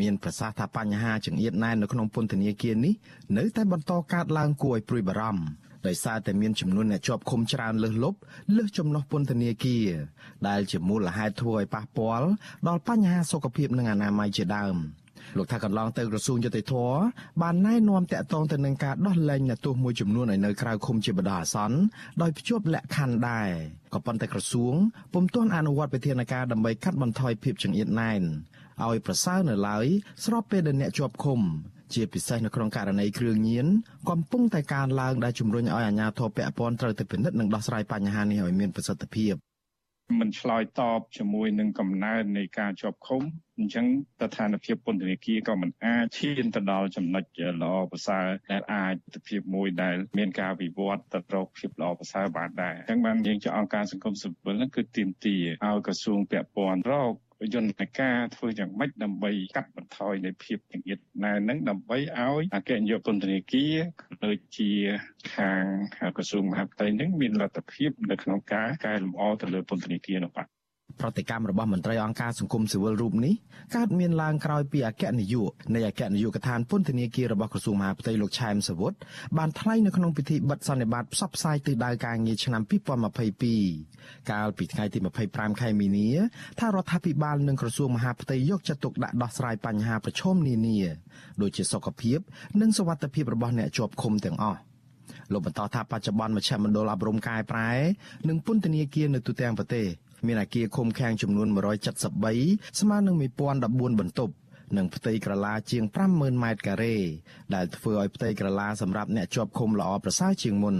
[0.00, 2.94] មានប្រសាសន៍ថាបញ្ហាចង្អៀតណែននៅក្នុងពន្ធនាគារនេះ
[3.38, 5.44] នៅតែបន្តកើតឡើងគួរឲ្យព្រួយបារម្ភ
[5.86, 8.18] ដោយសារតែមានចំនួនអ្នកជាប់ឃុំច្រើនលើសលប់
[8.56, 9.86] លើសចំណុះពន្ធនាគារ
[10.48, 12.26] ដែលជាមូលហេតុធ្វើឲ្យប៉ះពាល់
[12.68, 14.76] ដល់បញ្ហាសុខភាពនិងអនាម័យជាដើម
[15.36, 16.74] លោកថាកន្លងទៅក្រសួងយុតិធធ
[17.42, 21.78] បានណែនាំតាក់ទងទៅនឹងការដោះលែងអ្នកទោសមួយចំនួនឲ្យនៅក្រៅឃុំជាបដាអាសន្ន
[22.22, 23.50] ដោយភ្ជាប់លក្ខខណ្ឌដែរ
[23.94, 24.74] ក៏ប៉ុន្តែក្រសួង
[25.12, 28.22] ពុំទាន់អនុវត្តវិធានការដើម្បីកាត់បន្ថយភាពចង្អៀតណែន
[28.82, 29.86] ឲ្យប្រសើរនៅឡើយ
[30.24, 31.40] ស្របពេលដែលអ្នកជាប់ឃុំ
[31.94, 33.66] ជាពិសេសនៅក្នុងករណីគ្រឿងញៀន
[34.10, 39.34] កំពុងតែកើនឡើងដែលជំរុញឲ្យអាជ្ញាធរពាក់ព័ន្ធត្រូវតែពិនិត្យនិងដោះស្រាយបញ្ហានេះឲ្យមានប្រសិទ្ធភាព
[40.20, 43.22] មិនឆ្លើយតបជាមួយនឹងកំណើននៃការជាប់ឃុំ
[43.58, 43.86] អញ្ចឹង
[44.20, 47.24] ស្ថានភាពពន្ធនាគារក៏មិនអាចឈានទៅដល់ចំណុច
[47.62, 57.12] ល្អប្រសើរដែលអាចទិភាពមួយដែលមានការវិវត្តទៅរកភាពល្អប្រសើរបានដែរអញ្ចឹងបានយើងជាអង្គការសង្គមស៊ីវិលហ្នឹងគឺទាមទារឲ្យក្រសួងពាក់ព័ន្ធរក
[57.54, 63.74] យន្តការធ្វើយ៉ាងម៉េចដើម្បីកាត់បន្ថយនៃភាពចង្អៀតណែនឹងដើម្បីឲ្យអគ្គនាយកពន្ធនាគារ
[64.24, 64.70] ដូចជា
[65.34, 65.64] ខាង
[66.16, 70.48] ក្រសួងមហាផ្ទៃនឹងមានលទ្ធភាពនៅក្នុងការកែលម្អទៅលើពន្ធនាគារនោះបាទ
[71.00, 73.34] ប្រតិកម្មរបស់មន្ត្រីអង្គការសង្គមស៊ីវិលរូបនេះ
[73.76, 78.92] កើតមានឡើងក្រោយពីអគ្គនាយកនៃអគ្គនាយកដ្ឋានពន្ធនាគាររបស់ក្រសួងមហាផ្ទៃលោកឆែមសវុត
[79.38, 82.62] បានថ្លែងនៅក្នុងពិធីបិទសន្និបាតផ្សព្វផ្សាយទិសដៅការងារឆ្នាំ
[83.44, 84.98] 2022កាលពីថ្ងៃទី
[85.30, 86.08] 25ខែមីនា
[86.60, 90.78] ថារដ្ឋាភិបាលនិងក្រសួងមហាផ្ទៃយកចិត្តទុកដាក់ដោះស្រាយបញ្ហាប្រឈមនានា
[91.42, 92.18] ដូចជាសុខភាព
[92.60, 94.60] និងសុវត្ថិភាពរបស់អ្នកជាប់ឃុំទាំងអស់
[95.32, 97.70] លោកបន្តថាបច្ចុប្បន្នមជ្ឈមណ្ឌលអប់រំកែប្រែ
[98.28, 99.86] និងពន្ធនាគារនៅទូទាំងប្រទេស
[100.26, 101.48] មានអគារឃុំឃាំងចំនួន
[102.12, 103.16] 173ស្មើនឹង
[103.58, 104.34] 1014បន្ទប់
[104.76, 106.96] និងផ្ទៃក្រឡាជាង50000ម៉ែត្រការ៉េ
[107.54, 110.76] ដែលធ្វើឲ្យផ្ទៃក្រឡាសម្រាប់អ្នកជាប់ឃុំល្អប្រសើរជាងមុន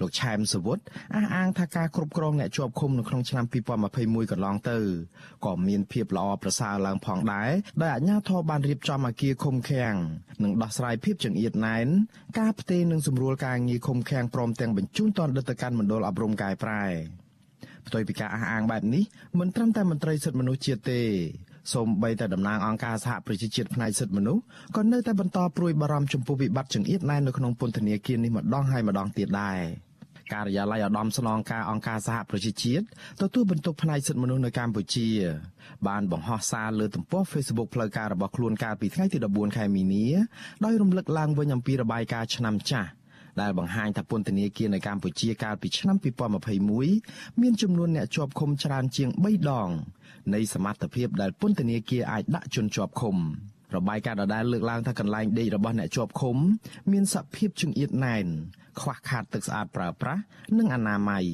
[0.00, 0.78] លោកឆែមសវុត
[1.14, 3.44] អះអាងថាការគ្រប់គ្រងអ្នកជាប់ឃុំនៅក្នុងឆ្នាំ
[3.88, 4.78] 2021កន្លងទៅ
[5.44, 7.50] ក៏មានភាពល្អប្រសើរឡើងផងដែរ
[7.80, 9.94] ដោយអាជ្ញាធរបានរៀបចំអគារឃុំឃាំង
[10.42, 11.86] និងដោះស្រាយភាពចង្អៀតណែន
[12.38, 16.84] ការផ្ទេរនិងសម្រួលការងារឃុំឃាំងព្រមទាំងបញ្ជូនតនដិតទៅកាន់មណ្ឌលអប់រំកែប្រែ
[17.88, 19.04] ផ្ទុយពីការអះអាងបែបនេះ
[19.40, 21.00] មិនត្រឹមតែមន្ត្រីសិទ្ធិមនុស្សជាតិទេ
[21.72, 24.42] សូម្បីតែតំណាងអង្គការសហប្រជាជាតិផ្នែកសិទ្ធិមនុស្ស
[24.76, 29.58] ក៏នៅតែបន្តព្រួយបារម្ភចំពោះវិបត្តិចង្អៀតណែននៅក្នុងពន្ធនាគារនេះម្ដងហើយម្ដងទៀតដែរ
[30.32, 32.84] ការិយាល័យឧត្តមស្នងការអង្គការសហប្រជាជាតិ
[33.20, 35.08] ទទួលបន្ទុកផ្នែកសិទ្ធិមនុស្សនៅកម្ពុជា
[35.88, 40.06] បានបង្ហោះសារលើទំព័រ Facebook ផ្លូវការរបស់ខ្លួនកាលពីថ្ងៃទី14ខែមីនា
[40.64, 42.88] ដោយរំលឹកឡើងវិញអំពីរបាយការណ៍ឆ្នាំចាស់
[43.40, 45.96] ដែលបង្ហាញថាពន្ធនាគារនៅកម្ពុជាកាលពីឆ្នាំ
[46.68, 49.70] 2021មានចំនួនអ្នកជាប់ឃុំច្រើនជាង3ដង
[50.34, 53.16] នៃសមត្ថភាពដែលពន្ធនាគារអាចដាក់ជនជាប់ឃុំ
[53.76, 56.36] របាយការណ៍ដដែលលើកឡើងថាកន្លែងដេករបស់អ្នកជាប់ឃុំ
[56.92, 58.26] មានសភាពចង្អៀតណែន
[58.80, 60.22] ខ្វះខាតទឹកស្អាតប្រើប្រាស់
[60.58, 61.26] និងអនាម័យ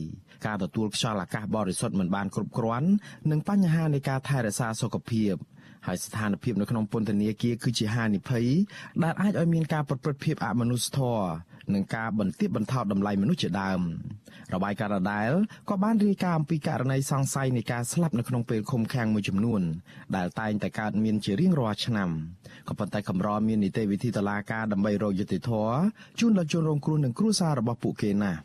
[0.47, 2.89] ការទទួលខ្យល់អាកាសបរិសុទ្ធមិនបានគ្រប់គ្រាន់
[3.31, 5.35] និងបញ្ហានៃការថែរក្សាសុខភាព
[5.87, 8.47] ហើយស្ថានភាពនៅក្នុងពន្ធនាគារគឺជាហានិភ័យ
[9.03, 11.27] ដែលអាចឲ្យមានការប្រព្រឹត្តភាពអមនុស្សធម៌
[11.75, 13.81] និងការបន្ទាបបន្ថោតតម្លៃមនុស្សជាដើម
[14.55, 15.31] របាយការណ៍ដដែល
[15.71, 19.63] ក៏បានរាយការណ៍អំពីករណីសង្ស័យនៃការស្លាប់នៅក្នុងពេលឃុំឃាំងមួយចំនួន
[20.17, 22.11] ដែលតែងតែកើតមានជារៀងរាល់ឆ្នាំ
[22.69, 25.77] ក៏ប៉ុន្តែកម្រមាននីតិវិធីតុលាការដើម្បីរកយុត្តិធម៌
[26.21, 28.41] ជូនដល់ជនរងគ្រោះនិងគ្រួសាររបស់ពួកគេណាស់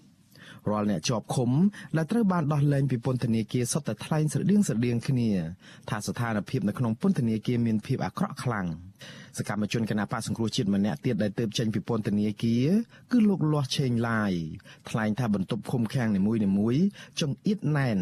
[0.72, 1.52] រាល់អ្នកជាប់ឃុំ
[1.98, 5.30] ដែលត្រូវបានដោះលែងពីពន្ធនាគារសុទ្ធតែថ្លែងស្រដៀងស្រដៀងគ្នា
[5.90, 8.68] ថាស្ថានភាពនៅក្នុងពន្ធនាគារមានភាពអាក្រក់ខ្លាំង
[9.38, 12.68] សកម្មជនគណបកសង្គ្រោះជាតិម្នាក់ទៀតដែលទើបចេញពីពន្ធនាគារ
[13.12, 14.34] គឺលោកលាស់ឆេងឡាយ
[14.90, 16.84] ថ្លែងថាបន្ទប់ឃុំឃាំងនីមួយៗ
[17.20, 17.98] ចង្អៀតណែន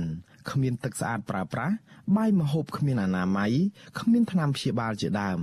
[0.49, 1.75] គ្មានទឹកស្អាតប្រើប្រាស់
[2.15, 3.51] បាយម្ហូបគ្មានអនាម័យ
[3.99, 5.39] គ្មានថ្នាំព្យាបាលជាដើម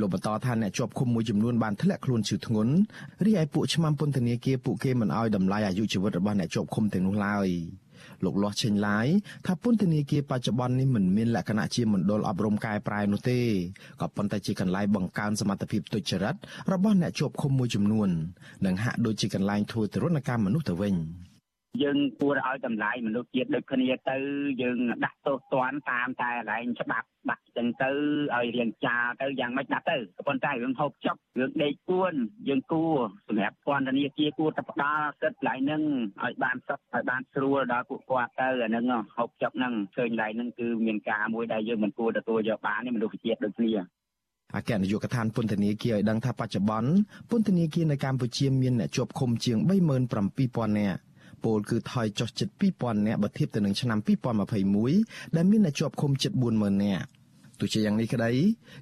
[0.00, 2.72] លោកបន្តថាអ្នកជាប់ឃុំមួយចំនួនបានធ្លាក់ខ្លួនឈឺធ្ងន់
[3.24, 7.48] រីឯពួកឆ្មាំពន្ធនាគារពួកគេមិនអោយតម្លៃអាយុជីវិតរបស់អ្នកជាប់ឃុំទាំងនោះឡើយ
[8.24, 9.06] លោកលាស់ឆេងឡាយ
[9.46, 13.40] ថាពន្ធនាគារបច្ចុប្បន្ននេះមិនមានលក្ខណៈជាមណ្ឌលអប់រំកែប្រែនោះទេ
[14.00, 16.36] ក៏ប៉ុន្តែជាកន្លែងបង្កើនសមត្ថភាពទុច្ចរិត
[16.72, 18.08] របស់អ្នកជាប់ឃុំមួយចំនួន
[18.66, 20.96] និងហាក់ដូចជាកន្លែងធ្វើទរណកម្មមនុស្សទៅវិញ។
[21.82, 24.16] យើងគួរឲ្យតម្លៃមនុស្សជាតិដូចគ្នាទៅ
[24.62, 27.90] យើងដាក់ទោសទណ្ឌតាមតែកន្លែងច្បាប់ដាក់ចឹងទៅ
[28.34, 29.96] ឲ្យរៀងចាទៅយ៉ាងម៉េចដាក់ទៅ
[30.28, 32.12] ប៉ុន្តែរឿងហូបចុករឿងដេកគួន
[32.48, 32.96] យើងគួរ
[33.28, 35.82] សម្រាប់ពន្ធនាគារគួរតែផ្ដល់សិទ្ធិកន្លែងហ្នឹង
[36.22, 38.84] ឲ្យបានសុខឲ្យបានស្រួលដល់ពួកគាត់ទៅអាហ្នឹង
[39.16, 43.72] ហូបចុកហ្នឹងឃើញកន្លែងហ្នឹងគឺមានការមួយដែលយើងមិនគួរទទួលយកបានទេមនុស្សជាតិដូចគ្នា
[44.56, 46.90] អគ្គនាយកដ្ឋានពន្ធនាគារឲ្យដឹងថាបច្ចុប្បន្ន
[47.30, 49.58] ពន្ធនាគារនៅកម្ពុជាមានអ្នកជាប់ឃុំជាង
[50.18, 51.00] 37000នាក់
[51.44, 53.98] ពលគឺថយចុះជិត2000នាក់បើធៀបទៅនឹងឆ្នាំ
[54.66, 57.04] 2021ដែលមានអ្នកជាប់ឃុំជិត40000នាក់
[57.60, 58.32] ទោះជាយ៉ាងនេះក្តី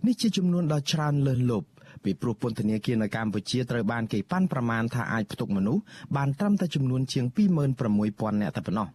[0.07, 1.69] នេះជាចំនួនដ៏ច្រើនលើសលប់
[2.05, 5.83] ពីព្រោះពន្ធនាគារនៅកម្ពុជាត្រូវបានគេប៉ាន់ប្រមាណថាអាចផ្ទុកមនុស្ស
[6.17, 7.25] បានត្រឹមតែចំនួនជាង
[7.85, 8.89] 26000នាក់តែប៉ុណ្ណោះ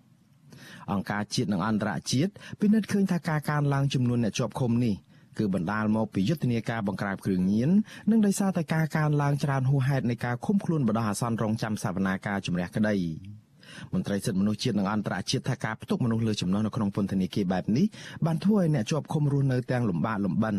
[0.92, 4.96] អង្គការជាតិនិងអន្តរជាតិពិនិត្យឃើញថាការកើនឡើងចំនួនអ្នកជាប់ឃុំនេះ
[5.38, 7.70] គឺបណ្ដាលមកពីយុទ្ធនាការបង្ក្រាបគ្រឿងញៀន
[8.12, 12.96] និងដោយសារតែការកើនឡើងច្រើនហួសហេតុនៃការឃុំខ្លួនបដិអាសន្នរងចាំសវនាការជំរះក្តី
[13.94, 17.86] មន្ត្រីសិទ្ធិមនុស្សជាតិនិងអន្តរជាតិថាការផ្ទុកមនុស្សលើចំណុះនៅក្នុងពន្ធនាគារបែបនេះ
[18.26, 20.56] បានធ្វើឲ្យអ្នកជាប់ឃុំរស់នៅទាំងលំបាកលំបិន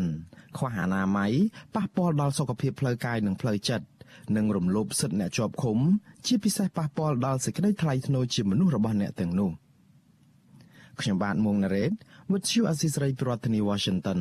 [0.57, 1.31] ខ្វះអនាម័យ
[1.75, 3.85] ប៉ះពាល់ដល់សុខភាពផ្លូវកាយនិងផ្លូវចិត្ត
[4.35, 5.77] និងរំលោភសិទ្ធិអ្នកជាប់ឃុំ
[6.25, 9.51] ជាពិសេសប៉ះពាល់ដល់សេចក្តីថ្លៃថ្នូរជាមនុស្សរបស់អ្នកទាំងនោះ
[11.01, 11.91] ខ្ញុំបាទមុងណារ៉េត
[12.31, 14.19] With you Aziz Ray ប្រធានាធិបតី Washington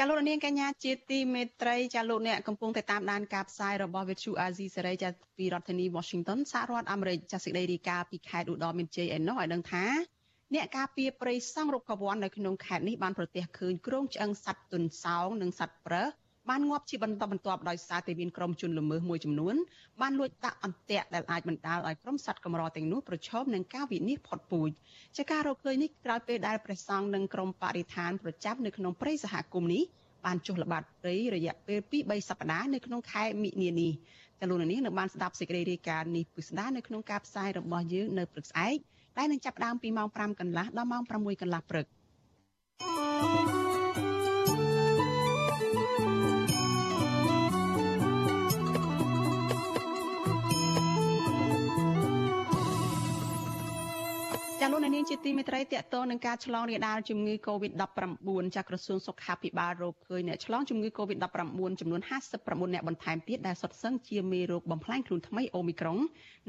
[0.00, 9.84] ចាលោកនាងកញ្ញាជាទីមេត្រីចាលោកអ្នកកំពុងតែតាមដានការផ្សាយរបស់ Vithu Azizi សេរីចាពីរដ្ឋធានី Washington សហរដ្ឋអាមេរិកចាសេចក្តីរាយការណ៍ពីខេត្តឧត្តរមានជ័យឯណោះឲ្យដឹងថា
[10.54, 16.08] អ្នកការពារព្រៃសង់រូបកវ័ននៅក្នុងខេត្តនេះបានប្រទះឃើញក្រុងឆ្អឹងសត្វទុនសោងនិងសត្វប្រើស
[16.48, 19.54] បានងាប់ជាបន្តបន្ទាប់ដោយសារតែមានក្រុមជនល្មើសមួយចំនួន
[20.00, 24.70] បានលួចដាក់អន្ទាក់ដែលអាចបណ្ដាលឲ្យក្រុមសត្វកម្រទាំងនោះប្រឈមនឹងការវិនិច្ឆ័យផុតពូជ
[25.16, 29.82] ជាការរកឃើញនេះក្រោយពេលដែលព្រះសង្ឃនិងក្រុមបរិស្ថានប្រចាំនៅក្នុងព្រៃសហគមន៍នេះ
[30.24, 33.92] បានចុះល្បាតព្រៃរយៈពេល2-3សប្តាហ៍នៅក្នុងខែមិនិនានេះ
[34.40, 38.78] ចលនានេះនៅបានស្ដាប់សេចក្តីរាយការណ៍នេះពិស្ដានៅក្នុងការផ្សាយរបស់យើងនៅព្រឹកស្អែក
[39.18, 41.86] ដែលនឹងចាប់ផ្ដើមពីម៉ោង5កន្លះដល់ម៉ោង6កន្លះព្រឹក
[42.80, 43.57] thank you
[54.72, 62.00] លោកនាងជាទីមេត្រីតកតនឹងការឆ្លងរាលដាលជំងឺ Covid-19 ចាក្រសួងសុខាភិបាលរកឃើញអ្នកឆ្លងជំងឺ Covid-19 ចំនួន
[62.36, 65.98] 59អ្នកបន្ថែមទៀតដែលសុទ្ធសឹងជាមេរោគបំផ្លាញខ្លួនថ្មីអូមីក្រុង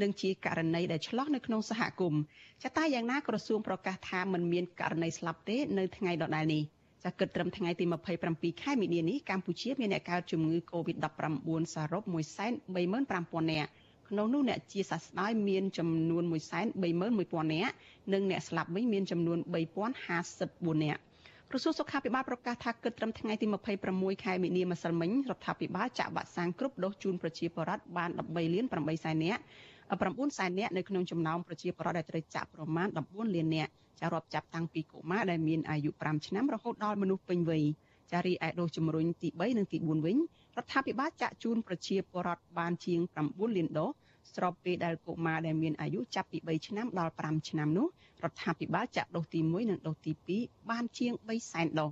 [0.01, 2.22] និងជាករណីដែលឆ្លងនៅក្នុងសហគមន៍
[2.63, 6.63] ចាតែយ៉ាងណាក្រសួងប្រកាសថាមិនមានករណីស្លាប់ទេនៅថ្ងៃដដែលនេះ
[7.03, 7.86] ចាគិតត្រឹមថ្ងៃទី
[8.24, 13.72] 27ខែមីនានេះកម្ពុជាមានអ្នកកើតជំងឺ Covid-19 សរុប135,000នាក់
[14.10, 17.74] ក្នុងនោះអ្នកជាសះស្បើយមានចំនួន131,000នាក់
[18.14, 19.38] និងអ្នកស្លាប់វិញមានចំនួន
[20.05, 21.01] 3054នាក់
[21.49, 23.45] ក្រសួងសុខាភិបាលប្រកាសថាគិតត្រឹមថ្ងៃទី
[23.86, 29.41] 26ខែមីនាម្សិលមិញរដ្ឋាភិបាលចាក់វ៉ាក់សាំងគ្រប់ដូសជូនប្រជាពលរដ្ឋបាន13លាន8សែននាក់
[29.89, 37.64] 9សែននាក់នៅក្នុងចំណោមប្រជាពលរដ្ឋដែលត្រូវចាក់ប្រមាណ14លាននាក់ចារាប់ចាប់តាំងពីកុមារដែលមានអាយុ5ឆ្នាំរហូតដល់មនុស្សពេញវ័យ
[38.12, 40.18] ចារីឯដូសជំរុញទី3និងទី4វិញ
[40.60, 43.89] រដ្ឋាភិបាលចាក់ជូនប្រជាពលរដ្ឋបានជាង9លានដូស
[44.36, 47.88] ស្របពេលដែលកុមារដែលមានអាយុចាប់ពី3ឆ្នាំដល់5ឆ្នាំនោះ
[48.24, 51.91] រដ្ឋាភិបាលចាក់ដូសទី1និងដូសទី2បានជាង3សែនដូស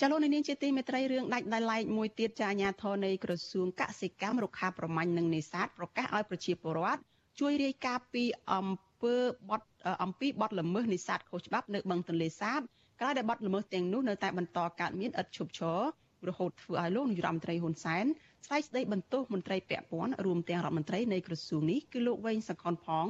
[0.00, 7.00] ចលនានាងជាទីមេត្រីរឿងដាច់ដោយឡែកមួយទៀតចាអាញាធរនៃក្រសួងកសិកម្មរុក្ខាប្រមាញ់និងនេសាទប្រកាសឲ្យប្រជាពលរដ្ឋ
[7.40, 8.68] ជួយរាយការណ៍ពីអំ
[9.02, 9.14] ពើ
[9.50, 9.62] បទ
[10.02, 12.60] អំពីបទល្មើសនេសាទខុសច្បាប់នៅបឹងទន្លេសាប
[13.00, 15.80] ក្រោយដែលបទល្មើសទាំងនោះនៅតែបន្តកើតមានឥតឈប់ឈរ
[16.28, 18.04] រហូតធ្វើឲ្យលោកនាយរដ្ឋមន្ត្រីហ៊ុនសែន
[18.46, 23.06] ស្ដីស្ដីបន្ទោសមន្ត្រីពាក់ព័ន្ធរួមទាំងរដ្ឋមន្ត្រីនៃក្រសួងនេះគឺលោកវែងសខុនផង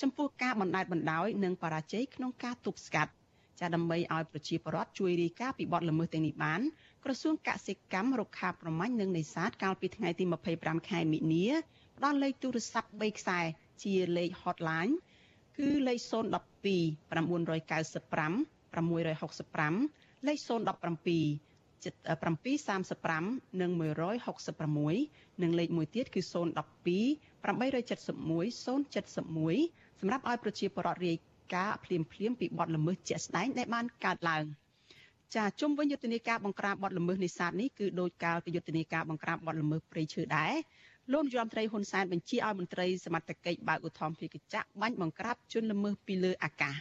[0.00, 3.12] ចំពោះការបណ្តែតបណ្តោយនិងបរាជ័យក្នុងការទប់ស្កាត់
[3.60, 6.60] ចាដើម្បីឲ្យប្រជាពលរដ្ឋជួយរាយការណ៍ពីបទល្មើសទាំងនេះបាន
[7.04, 10.24] ក្រសួងកសិកម្មរុក្ខាប្រមាញ់និងនេសាទកាលពីថ្ងៃទី
[10.56, 11.46] 25ខែមិនិនា
[11.96, 13.40] ផ្ដល់លេខទូរស័ព្ទ3ខ្សែ
[13.82, 14.92] ជាលេខ hotline
[15.58, 16.10] គឺលេខ012
[17.12, 20.48] 995 665លេខ017
[21.84, 23.70] 735និង
[24.56, 26.32] 166និងលេខមួយទៀតគឺ012
[27.44, 31.18] 871 071សម្រាប់ឲ្យប្រជាពលរដ្ឋរាយ
[31.54, 34.44] ការណ៍ភ្លាមភ្លាមពីបទល្មើសជាក់ស្ដែងដែលបានកើតឡើង
[35.36, 40.54] ចាជុំវិញយុទ្ធនាការបង្ក្រាបបទល្មើសនេសាទនេះគឺដោយកាលពីយុទ្ធនាការបង្ក្រាបបទល្មើសព្រៃឈើដែរ
[41.12, 46.76] លោកនាយរដ្ឋមន្ត្រីហ៊ុនសែនបញ្ជាឲ្យមន្ត្រីសមត្ថកិច្ចបើកឧទ្ធម្ភាគចក្របាញ់បង្ក្រាបជនល្មើសពីលើអាកាស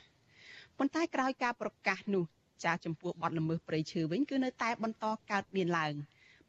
[0.80, 2.24] ប៉ុន្តែក្រោយការប្រកាសនោះ
[2.66, 5.94] ចាចំពោះបទល្មើសព្រៃឈើវិញគឺនៅតែបន្តកើតមានឡើង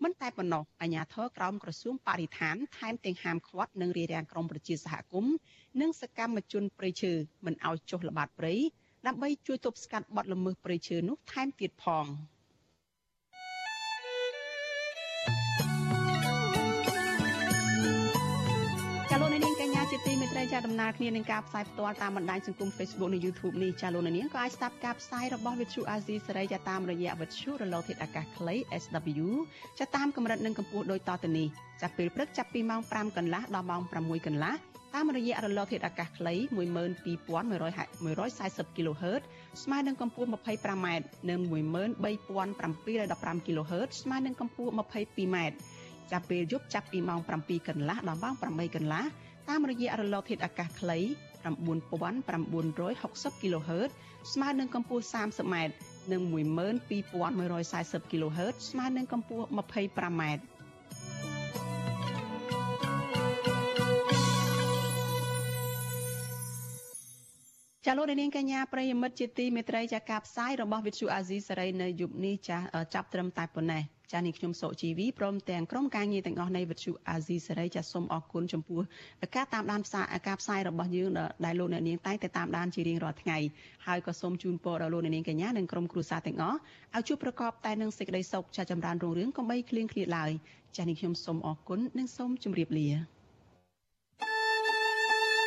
[0.03, 5.35] មិនតែប៉ុណ្ណោះអាជ្ញាធរក្រោមក្រសួងបរិស្ថានថែមទាំងហាមឃាត់និងរារាំងក្រុមប្រជាសហគមន៍
[5.81, 7.12] និងសកម្មជនព្រៃឈើ
[7.45, 8.55] មិនឲ្យចុះល្បាតព្រៃ
[9.07, 12.07] ដើម្បីជួយទប់ស្កាត់បទល្មើសព្រៃឈើនោះថែមទៀតផង។
[20.53, 29.28] ចាដំណើរគ្នានឹងការផ្សាយផ្ទាល់តាមបណ្ដាញសង្គម Facebook និង YouTube នេះចាលោកនាងក៏អាចស្ដាប់ការផ្សាយរបស់ Vithu Azizi សេរីចាតាមរយៈ Vithu រលកធាតុអាកាសខ្លី SW
[29.78, 31.49] ចាតាមកម្រិតនិងកម្ពស់ដូចតទៅនេះ
[31.82, 34.55] ចាប់ពេលព្រឹកចាប់ពីម៉ោង5កន្លះដល់ម៉ោង6កន្លះ
[34.94, 39.22] តាមរយៈរលកធាតុអាកាសខ្លី12140 kHz
[39.62, 40.86] ស្មើនឹងកម្ពស់ 25m
[41.30, 45.36] និង13715 kHz ស្មើនឹងកម្ពស់ 22m
[46.12, 49.05] ចាប់ពេលយប់ចាប់ពីម៉ោង7កន្លះដល់ម៉ោង8កន្លះ
[49.49, 50.99] តាមរយៈរលកធាតុអាកាសខ្លី
[51.44, 53.90] 9960 kHz
[54.32, 55.57] ស្មើនឹងកម្ពស់ 30m
[56.12, 60.22] និង12140 kHz ស្មើនឹងកម្ពស់ 25m
[67.86, 72.59] ចាលោកនាងកញ្ញាប្រិយមិត្តជាទីមេត្រីចាការផ្សាយរបស់វិទ្យុអាស៊ីសេរីនៅយប់នេះចា
[72.94, 78.80] ចាប់ត្រឹមតែប៉ុណ្ណេះ ចានេះខ្ញុំសុជីវីព្រមទាំងក្រុមការងារទាំងអស់នៃវិទ្យុអាស៊ីសេរីចាសូមអរគុណចំពោះ
[79.36, 81.09] ការតាមដានផ្សាយការផ្សាយរបស់យើង
[81.44, 83.38] ដែលលោកអ្នកនាងតែងតែតាមដានជារៀងរាល់ថ្ងៃ
[83.86, 86.59] ហើយក៏សូមជូនពរដល់លោកអ្នកនាងកញ្ញានិងក្រុមគ្រួសារទាំងអស់
[86.96, 90.30] ឲ្យជួបប្រកបតែនឹងសេចក្តីសុខចាចម្រើនរុងរឿងកុំបីឃ្លៀងឃ្លាតឡើយ
[90.76, 92.88] ចានេះខ្ញុំសូមអរគុណនិងសូមជម្រាបលា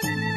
[0.03, 0.31] thank you